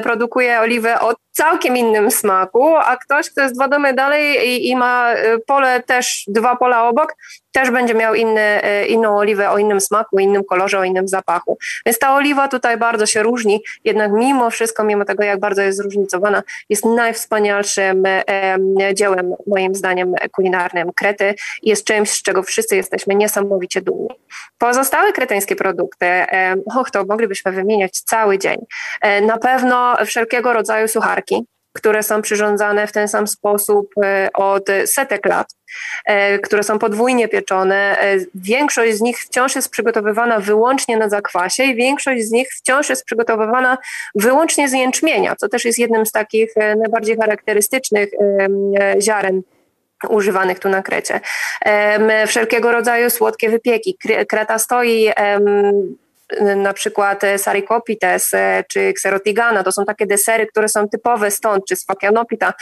[0.03, 4.75] produkuje oliwę o całkiem innym smaku, a ktoś, kto jest dwa domy dalej i, i
[4.75, 7.15] ma y, pole też, dwa pola obok,
[7.57, 11.57] też będzie miał inny, y, inną oliwę o innym smaku, innym kolorze, o innym zapachu.
[11.85, 15.77] Więc ta oliwa tutaj bardzo się różni, jednak mimo wszystko, mimo tego, jak bardzo jest
[15.77, 18.03] zróżnicowana, jest najwspanialszym
[18.93, 21.35] dziełem, moim zdaniem, kulinarnym Krety.
[21.63, 24.09] Jest czymś, z czego wszyscy jesteśmy niesamowicie dumni.
[24.57, 26.05] Pozostałe kretyńskie produkty,
[26.75, 28.57] och, to moglibyśmy wymieniać cały dzień.
[29.01, 31.45] E, na pewno wszelkiego rodzaju sucharki,
[31.77, 35.47] które są przyrządzane w ten sam sposób e, od setek lat,
[36.05, 37.97] e, które są podwójnie pieczone.
[38.35, 43.05] Większość z nich wciąż jest przygotowywana wyłącznie na zakwasie i większość z nich wciąż jest
[43.05, 43.77] przygotowywana
[44.15, 48.09] wyłącznie z jęczmienia, co też jest jednym z takich najbardziej charakterystycznych
[49.01, 49.41] ziaren
[50.09, 51.19] używanych tu na Krecie.
[52.27, 53.97] Wszelkiego rodzaju słodkie wypieki.
[54.27, 55.09] Kreta stoi
[56.55, 58.31] na przykład Sarikopites
[58.67, 62.53] czy Xerotigana, to są takie desery, które są typowe stąd, czy Sfakianopita.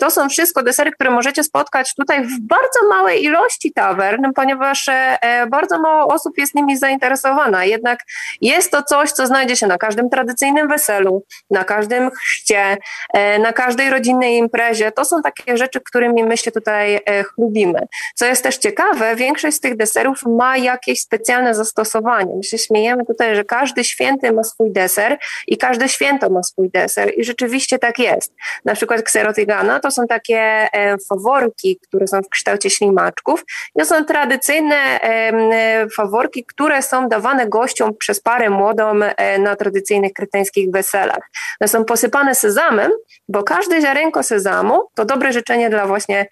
[0.00, 5.46] To są wszystko desery, które możecie spotkać tutaj w bardzo małej ilości tawern, ponieważ e,
[5.50, 7.64] bardzo mało osób jest nimi zainteresowana.
[7.64, 7.98] Jednak
[8.40, 12.76] jest to coś, co znajdzie się na każdym tradycyjnym weselu, na każdym chrzcie,
[13.14, 14.92] e, na każdej rodzinnej imprezie.
[14.92, 17.80] To są takie rzeczy, którymi my się tutaj e, chlubimy.
[18.14, 22.36] Co jest też ciekawe, większość z tych deserów ma jakieś specjalne zastosowanie.
[22.36, 27.12] Myślę śmiejemy tutaj, że każdy święty ma swój deser i każde święto ma swój deser
[27.16, 28.32] i rzeczywiście tak jest.
[28.64, 33.44] Na przykład kserotygana to są takie e, faworki, które są w kształcie ślimaczków.
[33.78, 40.12] To są tradycyjne e, faworki, które są dawane gościom przez parę młodą e, na tradycyjnych
[40.12, 41.30] kretyńskich weselach.
[41.60, 42.92] One są posypane sezamem,
[43.28, 46.26] bo każde ziarenko sezamu to dobre życzenie dla właśnie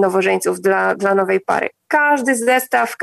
[0.00, 2.96] nowożeńców, dla, dla nowej pary każdy zestaw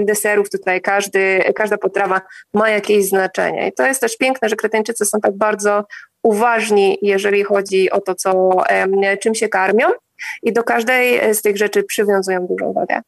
[0.00, 2.20] deserów tutaj, każdy, każda potrawa
[2.54, 3.68] ma jakieś znaczenie.
[3.68, 5.84] I to jest też piękne, że Kreteńczycy są tak bardzo
[6.22, 8.50] uważni, jeżeli chodzi o to, co,
[9.20, 9.86] czym się karmią
[10.42, 13.00] i do każdej z tych rzeczy przywiązują dużą wagę.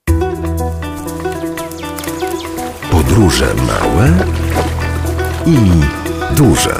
[2.91, 4.09] Podróże małe
[5.47, 5.57] i
[6.37, 6.75] duże.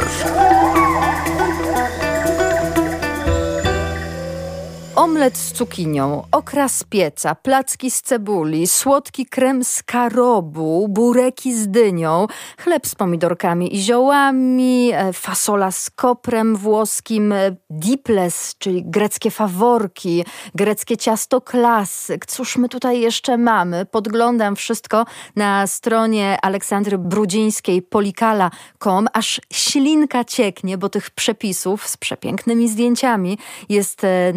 [5.07, 11.69] Omlet z cukinią, okra z pieca, placki z cebuli, słodki krem z karobu, bureki z
[11.69, 12.27] dynią,
[12.59, 20.25] chleb z pomidorkami i ziołami, e, fasola z koprem włoskim, e, diples, czyli greckie faworki,
[20.55, 22.27] greckie ciasto klasyk.
[22.27, 23.85] Cóż my tutaj jeszcze mamy?
[23.85, 25.05] Podglądam wszystko
[25.37, 33.39] na stronie Aleksandry Brudzińskiej polikala.com, aż ślinka cieknie, bo tych przepisów z przepięknymi zdjęciami
[33.69, 34.33] jest e,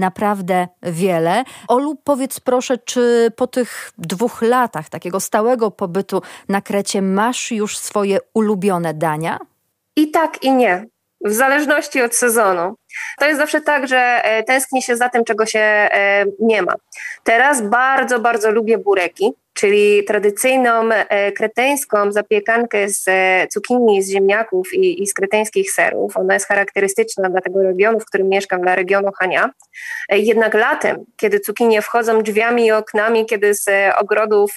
[0.84, 1.44] wiele.
[1.68, 7.78] Olu, powiedz proszę, czy po tych dwóch latach takiego stałego pobytu na Krecie masz już
[7.78, 9.40] swoje ulubione dania?
[9.96, 10.86] I tak, i nie.
[11.26, 12.76] W zależności od sezonu.
[13.18, 16.74] To jest zawsze tak, że e, tęskni się za tym, czego się e, nie ma.
[17.24, 24.74] Teraz bardzo, bardzo lubię bureki czyli tradycyjną e, kreteńską zapiekankę z e, cukinii, z ziemniaków
[24.74, 26.18] i, i z kreteńskich serów.
[26.18, 29.50] Ona jest charakterystyczna dla tego regionu, w którym mieszkam, dla regionu Hania.
[30.10, 34.56] E, jednak latem, kiedy cukinie wchodzą drzwiami i oknami, kiedy z ogrodów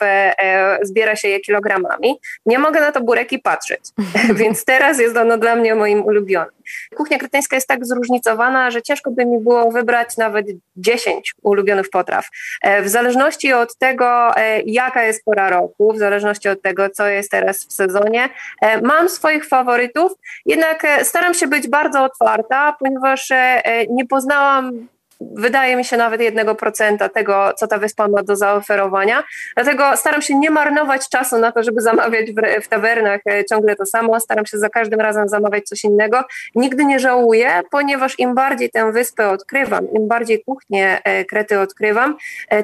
[0.83, 3.81] zbiera się je kilogramami, nie mogę na to bureki patrzeć.
[4.41, 6.62] Więc teraz jest ono dla mnie moim ulubionym.
[6.97, 12.29] Kuchnia kreteńska jest tak zróżnicowana, że ciężko by mi było wybrać nawet 10 ulubionych potraw.
[12.83, 14.31] W zależności od tego,
[14.67, 18.29] jak jaka jest pora roku, w zależności od tego, co jest teraz w sezonie.
[18.63, 20.13] E, mam swoich faworytów,
[20.47, 24.89] jednak e, staram się być bardzo otwarta, ponieważ e, nie poznałam
[25.35, 29.25] wydaje mi się nawet jednego procenta tego, co ta wyspa ma do zaoferowania.
[29.57, 33.87] Dlatego staram się nie marnować czasu na to, żeby zamawiać w, w tawernach ciągle to
[33.87, 34.21] samo.
[34.21, 36.25] Staram się za każdym razem zamawiać coś innego.
[36.55, 42.17] Nigdy nie żałuję, ponieważ im bardziej tę wyspę odkrywam, im bardziej kuchnię Krety odkrywam,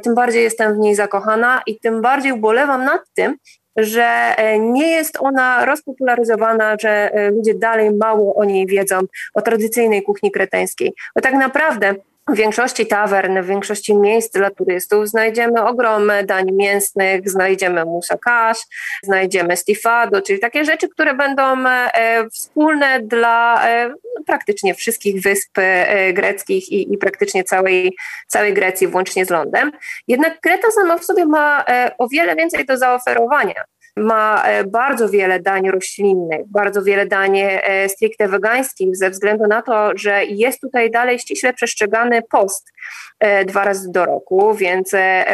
[0.03, 3.37] tym bardziej jestem w niej zakochana i tym bardziej ubolewam nad tym,
[3.79, 9.01] że e, nie jest ona rozpopularyzowana, że e, ludzie dalej mało o niej wiedzą,
[9.35, 10.95] o tradycyjnej kuchni kreteńskiej.
[11.15, 11.95] Bo tak naprawdę
[12.29, 18.59] w większości tawern, w większości miejsc dla turystów znajdziemy ogrom dań mięsnych, znajdziemy musakash,
[19.03, 21.91] znajdziemy stifado, czyli takie rzeczy, które będą e,
[22.31, 23.95] wspólne dla e,
[24.27, 29.73] praktycznie wszystkich wysp e, greckich i, i praktycznie całej, całej Grecji, włącznie z lądem.
[30.09, 31.65] Jednak Kreta sama w sobie ma
[31.99, 33.65] o wiele więcej do zaoferowania
[33.99, 39.63] ma e, bardzo wiele dań roślinnych, bardzo wiele dań e, stricte wegańskich, ze względu na
[39.63, 42.73] to, że jest tutaj dalej ściśle przestrzegany post
[43.21, 44.91] e, dwa razy do roku, więc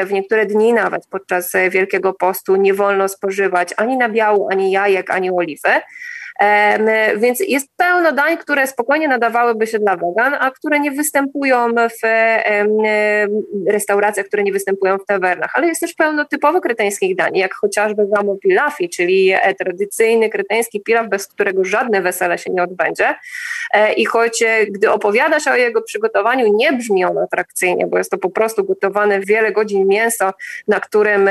[0.07, 5.31] w niektóre dni nawet podczas Wielkiego Postu nie wolno spożywać ani nabiału, ani jajek, ani
[5.31, 5.71] oliwy.
[7.17, 12.07] Więc jest pełno dań, które spokojnie nadawałyby się dla wegan, a które nie występują w
[13.69, 15.51] restauracjach, które nie występują w tawernach.
[15.55, 20.81] Ale jest też pełno typowo kreteńskich dań, jak chociażby gamo pilafi, czyli e, tradycyjny kreteński
[20.81, 23.15] pilaf, bez którego żadne wesele się nie odbędzie.
[23.75, 27.99] E, I choć e, gdy opowiada się o jego przygotowaniu, nie brzmi on atrakcyjnie, bo
[27.99, 30.33] jest to po prostu gotowane wiele godzin mięso,
[30.69, 31.29] na którym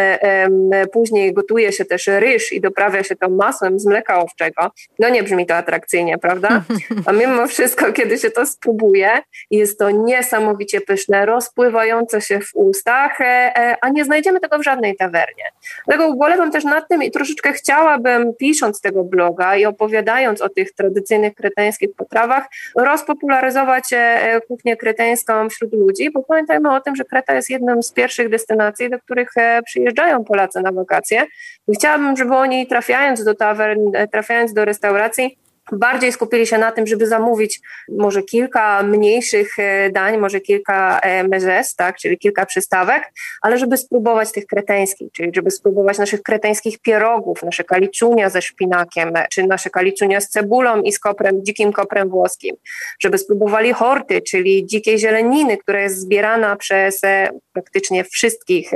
[0.94, 5.24] później gotuje się też ryż i doprawia się to masłem z mleka owczego no nie
[5.24, 6.64] brzmi to atrakcyjnie, prawda?
[7.06, 9.10] A mimo wszystko, kiedy się to spróbuje,
[9.52, 14.64] jest to niesamowicie pyszne, rozpływające się w ustach, e, e, a nie znajdziemy tego w
[14.64, 15.44] żadnej tawernie.
[15.88, 20.74] Dlatego ubolewam też nad tym i troszeczkę chciałabym, pisząc tego bloga i opowiadając o tych
[20.74, 22.44] tradycyjnych kreteńskich potrawach,
[22.76, 27.92] rozpopularyzować e, kuchnię kreteńską wśród ludzi, bo pamiętajmy o tym, że Kreta jest jedną z
[27.92, 29.30] pierwszych destynacji, do których
[29.66, 31.26] przyjeżdżają Polacy na wakacje.
[31.68, 35.43] I chciałabym, żeby oni trafiając do tawern, trafiając do restauracji, reštaurácii.
[35.72, 41.24] Bardziej skupili się na tym, żeby zamówić może kilka mniejszych e, dań, może kilka e,
[41.24, 46.80] mezes, tak, czyli kilka przystawek, ale żeby spróbować tych kreteńskich, czyli żeby spróbować naszych kreteńskich
[46.80, 52.10] pierogów, nasze kaliczunia ze szpinakiem, czy nasze kaliczunia z cebulą i z koprem, dzikim koprem
[52.10, 52.56] włoskim,
[53.00, 58.72] żeby spróbowali horty, czyli dzikiej zieleniny, która jest zbierana przez e, praktycznie wszystkich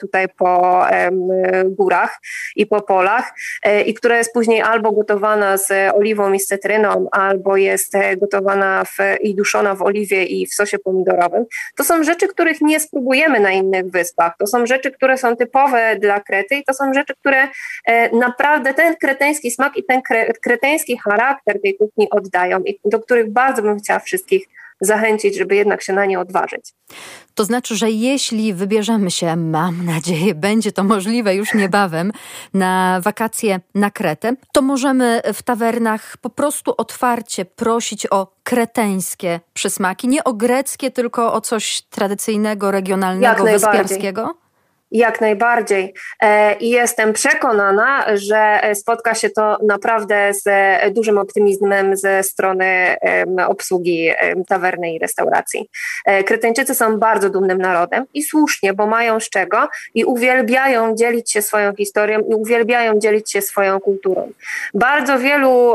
[0.00, 0.82] tutaj po
[1.64, 2.18] górach
[2.56, 3.32] i po polach
[3.86, 8.16] i która jest później albo gotowana z oliwą oliwą i z cytryną, albo jest e,
[8.16, 11.44] gotowana w, i duszona w oliwie i w sosie pomidorowym.
[11.76, 14.36] To są rzeczy, których nie spróbujemy na innych wyspach.
[14.38, 17.48] To są rzeczy, które są typowe dla Krety i to są rzeczy, które
[17.84, 23.00] e, naprawdę ten kreteński smak i ten kre, kreteński charakter tej kuchni oddają i do
[23.00, 24.48] których bardzo bym chciała wszystkich
[24.80, 26.74] zachęcić, żeby jednak się na nie odważyć.
[27.34, 32.12] To znaczy, że jeśli wybierzemy się, mam nadzieję, będzie to możliwe już niebawem,
[32.54, 40.08] na wakacje na Kretę, to możemy w tawernach po prostu otwarcie prosić o kreteńskie przysmaki,
[40.08, 44.47] nie o greckie, tylko o coś tradycyjnego, regionalnego, wyspiarskiego?
[44.90, 45.94] Jak najbardziej.
[46.22, 50.44] E, I jestem przekonana, że spotka się to naprawdę z
[50.94, 52.96] dużym optymizmem ze strony
[53.46, 54.10] obsługi
[54.48, 55.70] tawerny i restauracji.
[56.04, 61.32] E, Kreteńczycy są bardzo dumnym narodem i słusznie, bo mają z czego i uwielbiają dzielić
[61.32, 64.32] się swoją historią i uwielbiają dzielić się swoją kulturą.
[64.74, 65.74] Bardzo wielu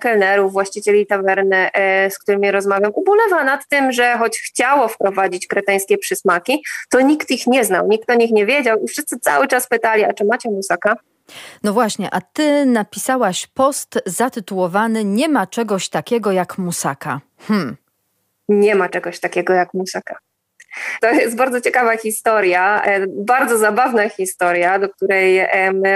[0.00, 5.98] kelnerów, właścicieli tawerny, e, z którymi rozmawiam, ubolewa nad tym, że choć chciało wprowadzić kreteńskie
[5.98, 9.68] przysmaki, to nikt ich nie znał, nikt o nich nie wiedział i wszyscy cały czas
[9.68, 10.96] pytali, a czy macie musaka?
[11.62, 17.20] No właśnie, a ty napisałaś post zatytułowany Nie ma czegoś takiego jak musaka.
[17.38, 17.76] Hmm.
[18.48, 20.18] Nie ma czegoś takiego jak musaka.
[21.00, 25.40] To jest bardzo ciekawa historia, e, bardzo zabawna historia, do której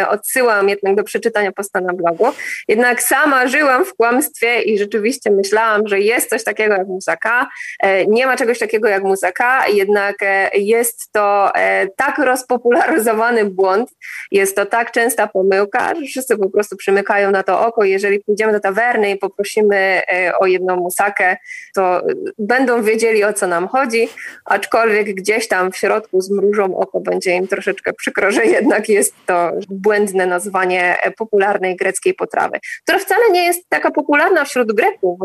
[0.08, 2.26] odsyłam jednak do przeczytania posta na blogu.
[2.68, 7.48] Jednak sama żyłam w kłamstwie i rzeczywiście myślałam, że jest coś takiego jak musaka.
[7.80, 11.52] E, nie ma czegoś takiego jak musaka, jednak e, jest to
[11.96, 13.90] tak rozpopularyzowany błąd,
[14.30, 17.84] jest to tak częsta pomyłka, że wszyscy po prostu przymykają na to oko.
[17.84, 20.02] Jeżeli pójdziemy do tawerny i poprosimy
[20.38, 21.36] o jedną musakę,
[21.74, 22.02] to
[22.38, 24.08] będą wiedzieli o co nam chodzi,
[24.44, 29.14] aczkolwiek aczkolwiek gdzieś tam w środku zmrużą oko, będzie im troszeczkę przykro, że jednak jest
[29.26, 35.20] to błędne nazwanie popularnej greckiej potrawy, która wcale nie jest taka popularna wśród Greków,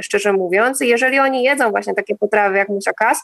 [0.00, 0.80] szczerze mówiąc.
[0.80, 3.18] Jeżeli oni jedzą właśnie takie potrawy jak musakas,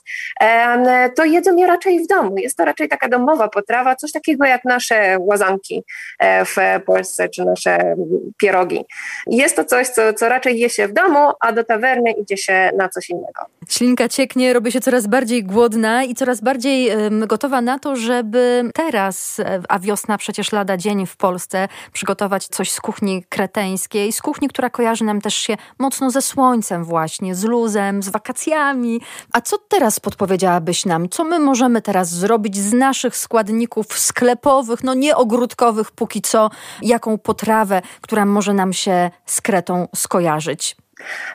[1.16, 2.34] to jedzą je raczej w domu.
[2.38, 5.82] Jest to raczej taka domowa potrawa, coś takiego jak nasze łazanki
[6.18, 7.96] e, w Polsce, czy nasze
[8.36, 8.84] pierogi.
[9.26, 12.70] Jest to coś, co, co raczej je się w domu, a do tawerny idzie się
[12.76, 13.42] na coś innego.
[13.68, 16.90] Ślinka cieknie, robi się coraz bardziej bardziej głodna i coraz bardziej
[17.26, 22.70] gotowa na to, żeby teraz, e, a wiosna przecież lada dzień w Polsce, przygotować coś
[22.70, 27.44] z kuchni kreteńskiej, z kuchni, która kojarzy nam też się mocno ze słońcem właśnie, z
[27.44, 29.00] luzem, z wakacjami.
[29.32, 31.08] A co teraz podpowiedziałabyś nam?
[31.08, 36.50] Co my możemy teraz zrobić z naszych składników sklepowych, no nie ogródkowych póki co,
[36.82, 40.76] jaką potrawę, która może nam się z kretą skojarzyć?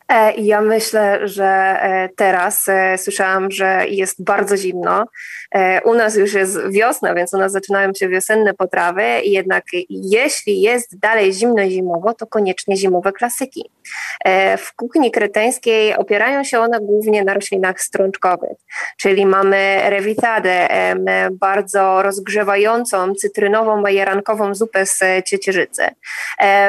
[0.10, 5.06] E, ja myślę, że e, teraz e, słyszałam, że jest bardzo zimno.
[5.86, 11.00] U nas już jest wiosna, więc u nas zaczynają się wiosenne potrawy, jednak jeśli jest
[11.00, 13.72] dalej zimno zimowo, to koniecznie zimowe klasyki.
[14.58, 18.58] W kuchni kreteńskiej opierają się one głównie na roślinach strączkowych,
[18.98, 20.68] czyli mamy rewitadę,
[21.32, 25.84] bardzo rozgrzewającą, cytrynową, majerankową zupę z ciecierzycy.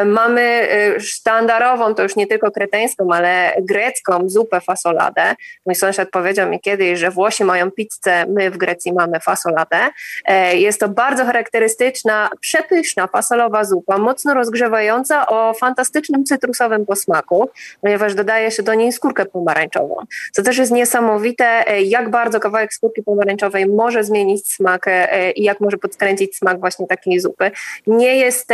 [0.05, 0.69] Mamy
[0.99, 5.35] sztandarową, to już nie tylko kreteńską, ale grecką zupę fasoladę.
[5.67, 9.77] Mój sąsiad powiedział mi kiedyś, że Włosi mają pizzę, my w Grecji mamy fasoladę.
[10.25, 18.15] E, jest to bardzo charakterystyczna, przepyszna fasolowa zupa, mocno rozgrzewająca o fantastycznym cytrusowym posmaku, ponieważ
[18.15, 19.97] dodaje się do niej skórkę pomarańczową.
[20.33, 25.43] Co też jest niesamowite, e, jak bardzo kawałek skórki pomarańczowej może zmienić smak e, i
[25.43, 27.51] jak może podkręcić smak właśnie takiej zupy.
[27.87, 28.45] Nie jest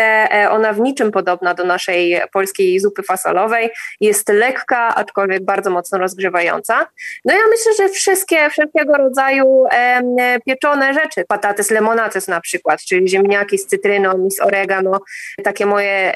[0.50, 3.70] ona w niczym podobna do naszej polskiej zupy fasolowej.
[4.00, 6.87] Jest lekka, aczkolwiek bardzo mocno rozgrzewająca.
[7.24, 10.02] No ja myślę, że wszystkie, wszelkiego rodzaju e,
[10.46, 15.01] pieczone rzeczy, patates lemonates na przykład, czyli ziemniaki z cytryną i z oregano,
[15.44, 16.12] takie moje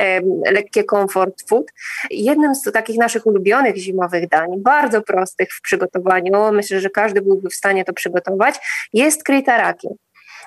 [0.51, 1.67] lekkie comfort food.
[2.11, 7.51] Jednym z takich naszych ulubionych zimowych dań, bardzo prostych w przygotowaniu, myślę, że każdy byłby
[7.51, 8.55] w stanie to przygotować,
[8.93, 9.89] jest krytaraki.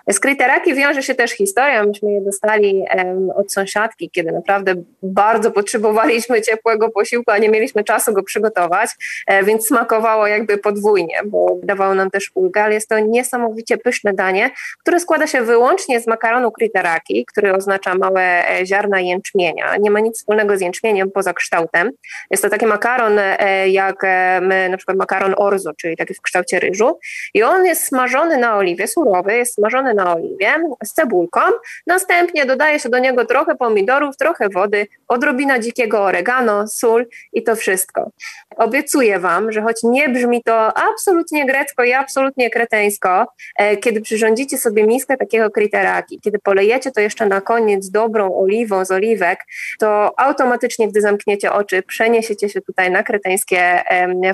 [0.10, 1.84] Z kryteraki wiąże się też historia.
[1.86, 7.84] Myśmy je dostali um, od sąsiadki, kiedy naprawdę bardzo potrzebowaliśmy ciepłego posiłku, a nie mieliśmy
[7.84, 8.90] czasu go przygotować,
[9.28, 14.14] e, więc smakowało jakby podwójnie, bo dawało nam też ulgę, ale jest to niesamowicie pyszne
[14.14, 19.76] danie, które składa się wyłącznie z makaronu kryteraki, który oznacza małe e, ziarna jęczmienia.
[19.80, 21.92] Nie ma nic wspólnego z jęczmieniem poza kształtem.
[22.32, 23.96] Jest to taki makaron e, jak
[24.42, 27.00] my, na przykład makaron orzo, czyli taki w kształcie ryżu
[27.34, 31.42] i on jest smażony na oliwie, surowy, jest smażony na oliwie z cebulką.
[31.88, 37.56] Następnie dodaje się do niego trochę pomidorów, trochę wody, odrobina dzikiego oregano, sól i to
[37.56, 38.12] wszystko.
[38.58, 43.28] Obiecuję Wam, że choć nie brzmi to absolutnie grecko i absolutnie kreteńsko,
[43.58, 48.86] e, kiedy przyrządzicie sobie miskę takiego kriteraki, kiedy polejecie to jeszcze na koniec dobrą oliwą
[48.86, 49.40] z oliwek,
[49.80, 53.84] to automatycznie, gdy zamkniecie oczy, przeniesiecie się tutaj na kreteńskie,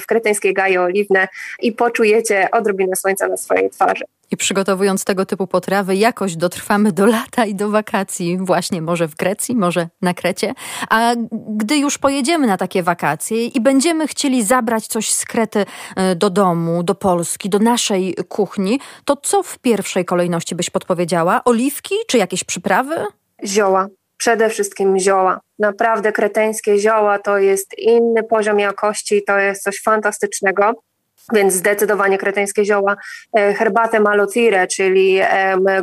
[0.02, 1.28] w kreteńskie gaje oliwne
[1.60, 4.04] i poczujecie odrobinę słońca na swojej twarzy.
[4.34, 9.16] I przygotowując tego typu potrawy, jakoś dotrwamy do lata i do wakacji, właśnie może w
[9.16, 10.54] Grecji, może na Krecie.
[10.90, 15.66] A gdy już pojedziemy na takie wakacje i będziemy chcieli zabrać coś z Krety
[15.96, 21.42] e, do domu, do Polski, do naszej kuchni, to co w pierwszej kolejności byś podpowiedziała?
[21.46, 22.96] Oliwki czy jakieś przyprawy?
[23.46, 23.88] Zioła.
[24.18, 25.40] Przede wszystkim zioła.
[25.60, 30.74] Naprawdę kreteńskie zioła to jest inny poziom jakości, to jest coś fantastycznego.
[31.34, 32.96] Więc zdecydowanie kreteńskie zioła,
[33.38, 35.20] e, herbatę malotire, czyli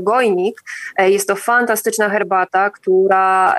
[0.00, 0.62] gojnik.
[0.96, 3.56] E, jest to fantastyczna herbata, która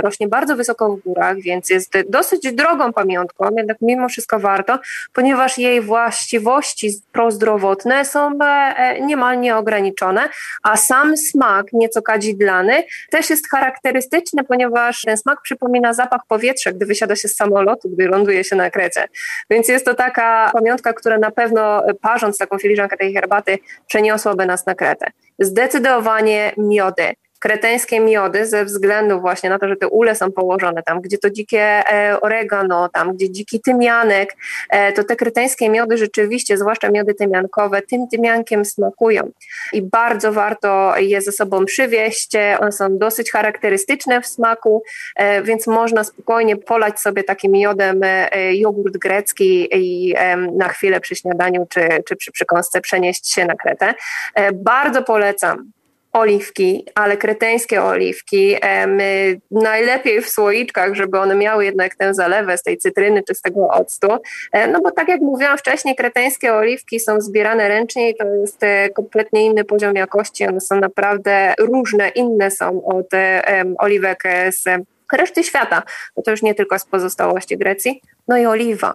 [0.00, 4.78] rośnie bardzo wysoko w górach, więc jest dosyć drogą pamiątką, jednak mimo wszystko warto,
[5.12, 10.28] ponieważ jej właściwości prozdrowotne są e, niemal nieograniczone,
[10.62, 16.86] a sam smak, nieco kadzidlany, też jest charakterystyczny, ponieważ ten smak przypomina zapach powietrza, gdy
[16.86, 19.08] wysiada się z samolotu, gdy ląduje się na Krecie.
[19.50, 24.46] Więc jest to taka pamiątka, które na pewno e, parząc taką filiżankę tej herbaty przeniosłoby
[24.46, 25.06] nas na Kretę.
[25.38, 31.00] Zdecydowanie miody kreteńskie miody ze względu właśnie na to, że te ule są położone tam,
[31.00, 34.36] gdzie to dzikie e, oregano, tam gdzie dziki tymianek,
[34.70, 39.30] e, to te kreteńskie miody rzeczywiście, zwłaszcza miody tymiankowe, tym tymiankiem smakują
[39.72, 42.32] i bardzo warto je ze sobą przywieźć.
[42.60, 44.82] One są dosyć charakterystyczne w smaku,
[45.16, 48.00] e, więc można spokojnie polać sobie takim miodem
[48.52, 50.14] jogurt grecki i
[50.56, 53.94] na chwilę przy śniadaniu czy, czy przy przekąsce przenieść się na Kretę.
[54.54, 55.72] Bardzo polecam
[56.14, 58.56] oliwki, ale kreteńskie oliwki,
[58.86, 63.40] my najlepiej w słoiczkach, żeby one miały jednak tę zalewę z tej cytryny czy z
[63.40, 64.08] tego octu,
[64.72, 68.88] no bo tak jak mówiłam wcześniej, kreteńskie oliwki są zbierane ręcznie i to jest e,
[68.88, 73.06] kompletnie inny poziom jakości, one są naprawdę różne, inne są od
[73.78, 74.64] oliwek z
[75.12, 75.82] reszty świata,
[76.16, 78.94] bo to już nie tylko z pozostałości Grecji, no i oliwa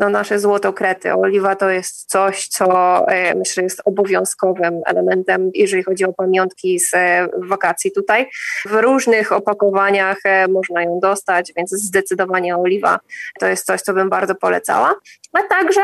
[0.00, 1.14] no, nasze złotokrety.
[1.14, 2.66] Oliwa to jest coś, co
[3.08, 8.26] e, myślę jest obowiązkowym elementem, jeżeli chodzi o pamiątki z e, wakacji tutaj.
[8.66, 13.00] W różnych opakowaniach e, można ją dostać, więc zdecydowanie oliwa
[13.40, 14.94] to jest coś, co bym bardzo polecała.
[15.32, 15.82] A także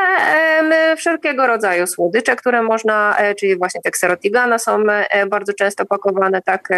[0.96, 4.84] wszelkiego rodzaju słodycze, które można, czyli właśnie te kserotigana są
[5.30, 6.68] bardzo często pakowane tak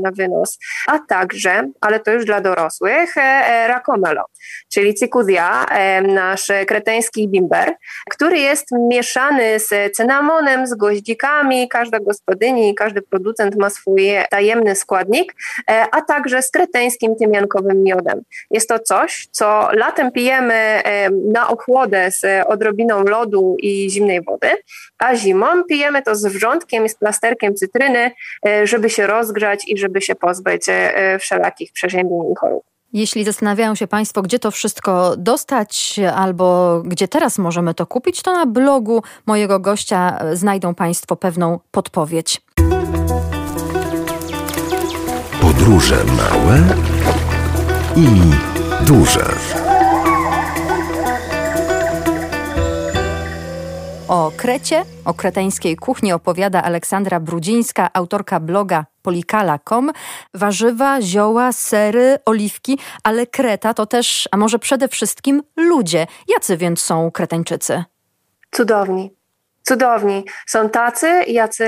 [0.00, 3.14] na wynos, a także, ale to już dla dorosłych,
[3.66, 4.24] rakomelo,
[4.68, 5.66] czyli cikudia,
[6.02, 7.74] nasz kret kreteński bimber,
[8.10, 11.68] który jest mieszany z cynamonem, z goździkami.
[11.68, 15.34] Każda gospodyni, każdy producent ma swój tajemny składnik,
[15.70, 18.20] e, a także z kreteńskim tymiankowym miodem.
[18.50, 24.48] Jest to coś, co latem pijemy e, na ochłodę z odrobiną lodu i zimnej wody,
[24.98, 28.10] a zimą pijemy to z wrzątkiem i z plasterkiem cytryny,
[28.46, 30.66] e, żeby się rozgrzać i żeby się pozbyć
[31.20, 32.64] wszelakich przeziębień i chorób.
[32.92, 38.32] Jeśli zastanawiają się Państwo, gdzie to wszystko dostać albo gdzie teraz możemy to kupić, to
[38.32, 42.40] na blogu mojego gościa znajdą Państwo pewną podpowiedź.
[45.40, 46.58] Podróże małe
[47.96, 48.06] i
[48.86, 49.24] duże.
[54.10, 59.90] O Krecie, o kreteńskiej kuchni opowiada Aleksandra Brudzińska, autorka bloga polikala.com.
[60.34, 66.06] Warzywa, zioła, sery, oliwki, ale Kreta to też, a może przede wszystkim ludzie.
[66.28, 67.84] Jacy więc są Kretańczycy?
[68.50, 69.14] Cudowni.
[69.62, 70.24] Cudowni.
[70.46, 71.64] Są tacy, jacy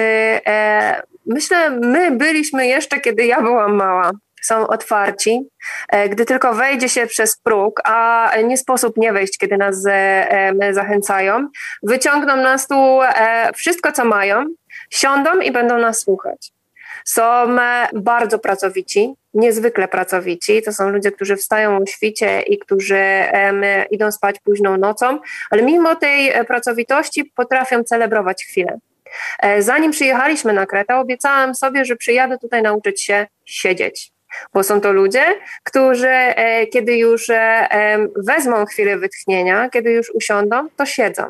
[0.47, 4.11] e, myślę, my byliśmy jeszcze, kiedy ja byłam mała
[4.43, 5.49] są otwarci.
[5.89, 10.53] E, gdy tylko wejdzie się przez próg, a nie sposób nie wejść, kiedy nas e,
[10.71, 11.49] zachęcają,
[11.83, 14.45] wyciągną na stół e, wszystko, co mają,
[14.91, 16.53] siądą i będą nas słuchać.
[17.05, 17.23] Są
[17.95, 20.63] bardzo pracowici, niezwykle pracowici.
[20.63, 23.05] To są ludzie, którzy wstają o świcie i którzy
[23.91, 25.19] idą spać późną nocą,
[25.51, 28.79] ale mimo tej pracowitości potrafią celebrować chwilę
[29.59, 34.12] Zanim przyjechaliśmy na Kretę, obiecałam sobie, że przyjadę tutaj nauczyć się siedzieć
[34.55, 35.25] bo są to ludzie,
[35.65, 37.69] którzy e, kiedy już e,
[38.17, 41.23] wezmą chwilę wytchnienia, kiedy już usiądą, to siedzą.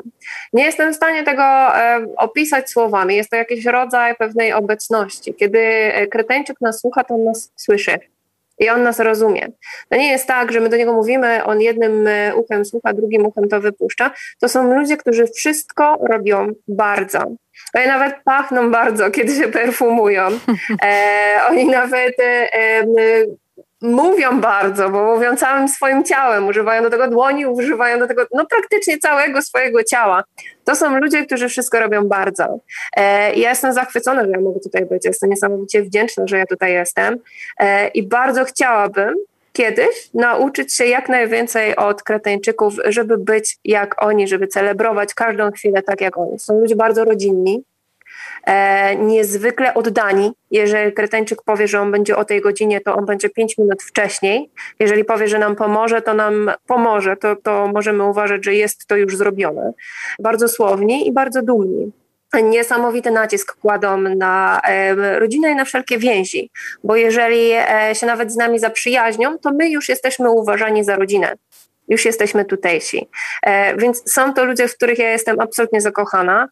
[0.53, 3.15] Nie jestem w stanie tego e, opisać słowami.
[3.15, 5.33] Jest to jakiś rodzaj pewnej obecności.
[5.33, 7.99] Kiedy Kreteńczyk nas słucha, to on nas słyszy.
[8.59, 9.47] I on nas rozumie.
[9.89, 13.49] To nie jest tak, że my do niego mówimy, on jednym uchem słucha, drugim uchem
[13.49, 14.11] to wypuszcza.
[14.39, 17.35] To są ludzie, którzy wszystko robią bardzo.
[17.75, 20.27] Oni nawet pachną bardzo, kiedy się perfumują.
[20.83, 22.83] E, oni nawet e, e,
[23.83, 28.45] mówią bardzo, bo mówią całym swoim ciałem, używają do tego dłoni, używają do tego no
[28.45, 30.23] praktycznie całego swojego ciała.
[30.65, 32.59] To są ludzie, którzy wszystko robią bardzo.
[32.97, 36.73] E, ja jestem zachwycona, że ja mogę tutaj być, jestem niesamowicie wdzięczna, że ja tutaj
[36.73, 37.17] jestem
[37.59, 39.15] e, i bardzo chciałabym,
[39.53, 45.81] kiedyś nauczyć się jak najwięcej od Kreteńczyków, żeby być jak oni, żeby celebrować każdą chwilę
[45.81, 46.39] tak jak oni.
[46.39, 47.63] Są ludzie bardzo rodzinni,
[48.43, 50.31] e, niezwykle oddani.
[50.51, 54.51] Jeżeli Kreteńczyk powie, że on będzie o tej godzinie, to on będzie pięć minut wcześniej.
[54.79, 57.17] Jeżeli powie, że nam pomoże, to nam pomoże.
[57.17, 59.73] To, to możemy uważać, że jest to już zrobione.
[60.19, 61.91] Bardzo słowni i bardzo dumni
[62.41, 64.61] niesamowity nacisk kładą na
[65.19, 66.49] rodzinę i na wszelkie więzi,
[66.83, 71.33] bo jeżeli e, się nawet z nami zaprzyjaźnią, to my już jesteśmy uważani za rodzinę.
[71.87, 73.09] Już jesteśmy tutejsi.
[73.43, 76.49] E, więc są to ludzie, w których ja jestem absolutnie zakochana.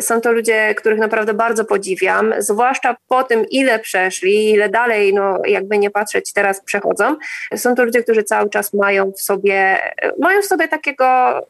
[0.00, 5.38] Są to ludzie, których naprawdę bardzo podziwiam, zwłaszcza po tym, ile przeszli, ile dalej, no
[5.46, 7.16] jakby nie patrzeć, teraz przechodzą.
[7.56, 9.78] Są to ludzie, którzy cały czas mają w sobie,
[10.18, 11.06] mają w sobie takiego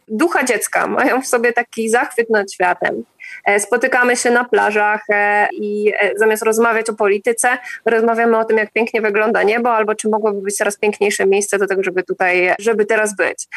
[0.08, 3.04] ducha dziecka, mają w sobie taki zachwyt nad światem.
[3.44, 8.56] E, spotykamy się na plażach e, i e, zamiast rozmawiać o polityce, rozmawiamy o tym,
[8.56, 12.54] jak pięknie wygląda niebo, albo czy mogłoby być coraz piękniejsze miejsce do tego, żeby tutaj,
[12.58, 13.48] żeby teraz być.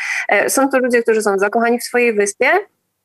[0.47, 2.49] Są to ludzie, którzy są zakochani w swojej wyspie,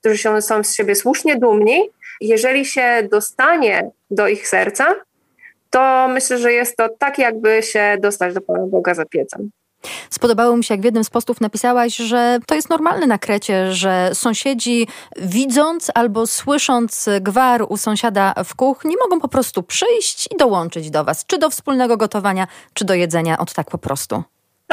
[0.03, 1.91] którzy są z siebie słusznie dumni.
[2.21, 4.95] Jeżeli się dostanie do ich serca,
[5.71, 9.51] to myślę, że jest to tak, jakby się dostać do Pana Boga za piecem.
[10.11, 13.73] Spodobało mi się, jak w jednym z postów napisałaś, że to jest normalne na Krecie,
[13.73, 14.87] że sąsiedzi
[15.17, 21.05] widząc albo słysząc gwar u sąsiada w kuchni mogą po prostu przyjść i dołączyć do
[21.05, 24.23] was, czy do wspólnego gotowania, czy do jedzenia od tak po prostu.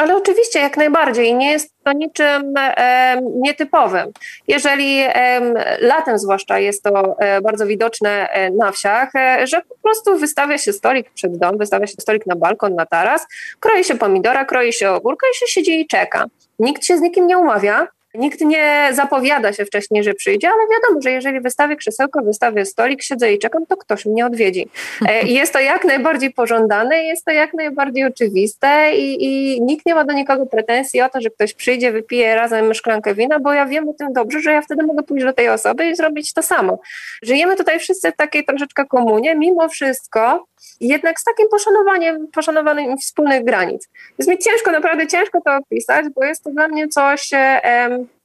[0.00, 1.34] Ale oczywiście, jak najbardziej.
[1.34, 4.12] Nie jest to niczym e, nietypowym.
[4.48, 5.40] Jeżeli e,
[5.80, 10.58] latem zwłaszcza jest to e, bardzo widoczne e, na wsiach, e, że po prostu wystawia
[10.58, 13.26] się stolik przed dom, wystawia się stolik na balkon, na taras,
[13.60, 16.26] kroi się pomidora, kroi się ogórka i się siedzi i czeka.
[16.58, 21.02] Nikt się z nikim nie umawia, Nikt nie zapowiada się wcześniej, że przyjdzie, ale wiadomo,
[21.02, 24.68] że jeżeli wystawię krzesełko, wystawię stolik, siedzę i czekam, to ktoś mnie odwiedzi.
[25.08, 29.94] E, jest to jak najbardziej pożądane, jest to jak najbardziej oczywiste i, i nikt nie
[29.94, 33.66] ma do nikogo pretensji o to, że ktoś przyjdzie, wypije razem szklankę wina, bo ja
[33.66, 36.42] wiem o tym dobrze, że ja wtedy mogę pójść do tej osoby i zrobić to
[36.42, 36.78] samo.
[37.22, 40.46] Żyjemy tutaj wszyscy w takiej troszeczkę komunie, mimo wszystko
[40.80, 43.88] jednak z takim poszanowaniem, poszanowaniem wspólnych granic.
[44.18, 47.30] Jest mi ciężko, naprawdę ciężko to opisać, bo jest to dla mnie coś,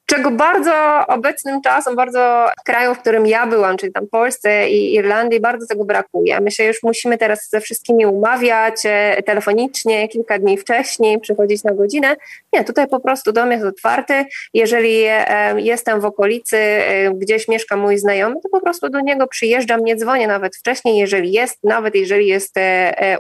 [0.06, 0.74] czego bardzo
[1.08, 5.86] obecnym czasem, bardzo kraju, w którym ja byłam, czyli tam Polsce i Irlandii, bardzo tego
[5.86, 6.40] brakuje.
[6.42, 11.74] My się już musimy teraz ze wszystkimi umawiać e, telefonicznie, kilka dni wcześniej, przychodzić na
[11.74, 12.16] godzinę.
[12.54, 14.26] Nie, tutaj po prostu dom jest otwarty.
[14.54, 19.28] Jeżeli e, jestem w okolicy, e, gdzieś mieszka mój znajomy, to po prostu do niego
[19.28, 22.56] przyjeżdżam, nie dzwonię nawet wcześniej, jeżeli jest, nawet jeżeli jest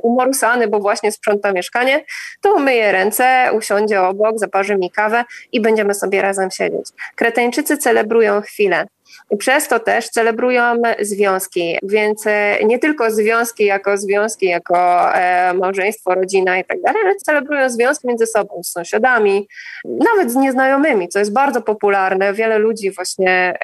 [0.02, 2.04] umorusany, bo właśnie sprząta mieszkanie,
[2.42, 6.75] to umyję ręce, usiądzie obok, zaparzy mi kawę i będziemy sobie razem siedzieć.
[7.16, 8.88] Kreteńczycy celebrują chwilę.
[9.32, 14.78] I przez to też celebrują związki, więc e, nie tylko związki jako związki, jako
[15.16, 19.48] e, małżeństwo, rodzina i tak dalej, ale celebrują związki między sobą, z sąsiadami,
[19.86, 22.34] nawet z nieznajomymi, co jest bardzo popularne.
[22.34, 23.58] Wiele ludzi właśnie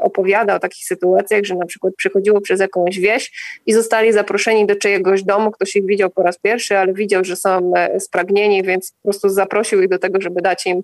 [0.00, 3.32] opowiada o takich sytuacjach, że na przykład przychodziło przez jakąś wieś
[3.66, 7.36] i zostali zaproszeni do czyjegoś domu, ktoś ich widział po raz pierwszy, ale widział, że
[7.36, 10.82] są e, spragnieni, więc po prostu zaprosił ich do tego, żeby dać im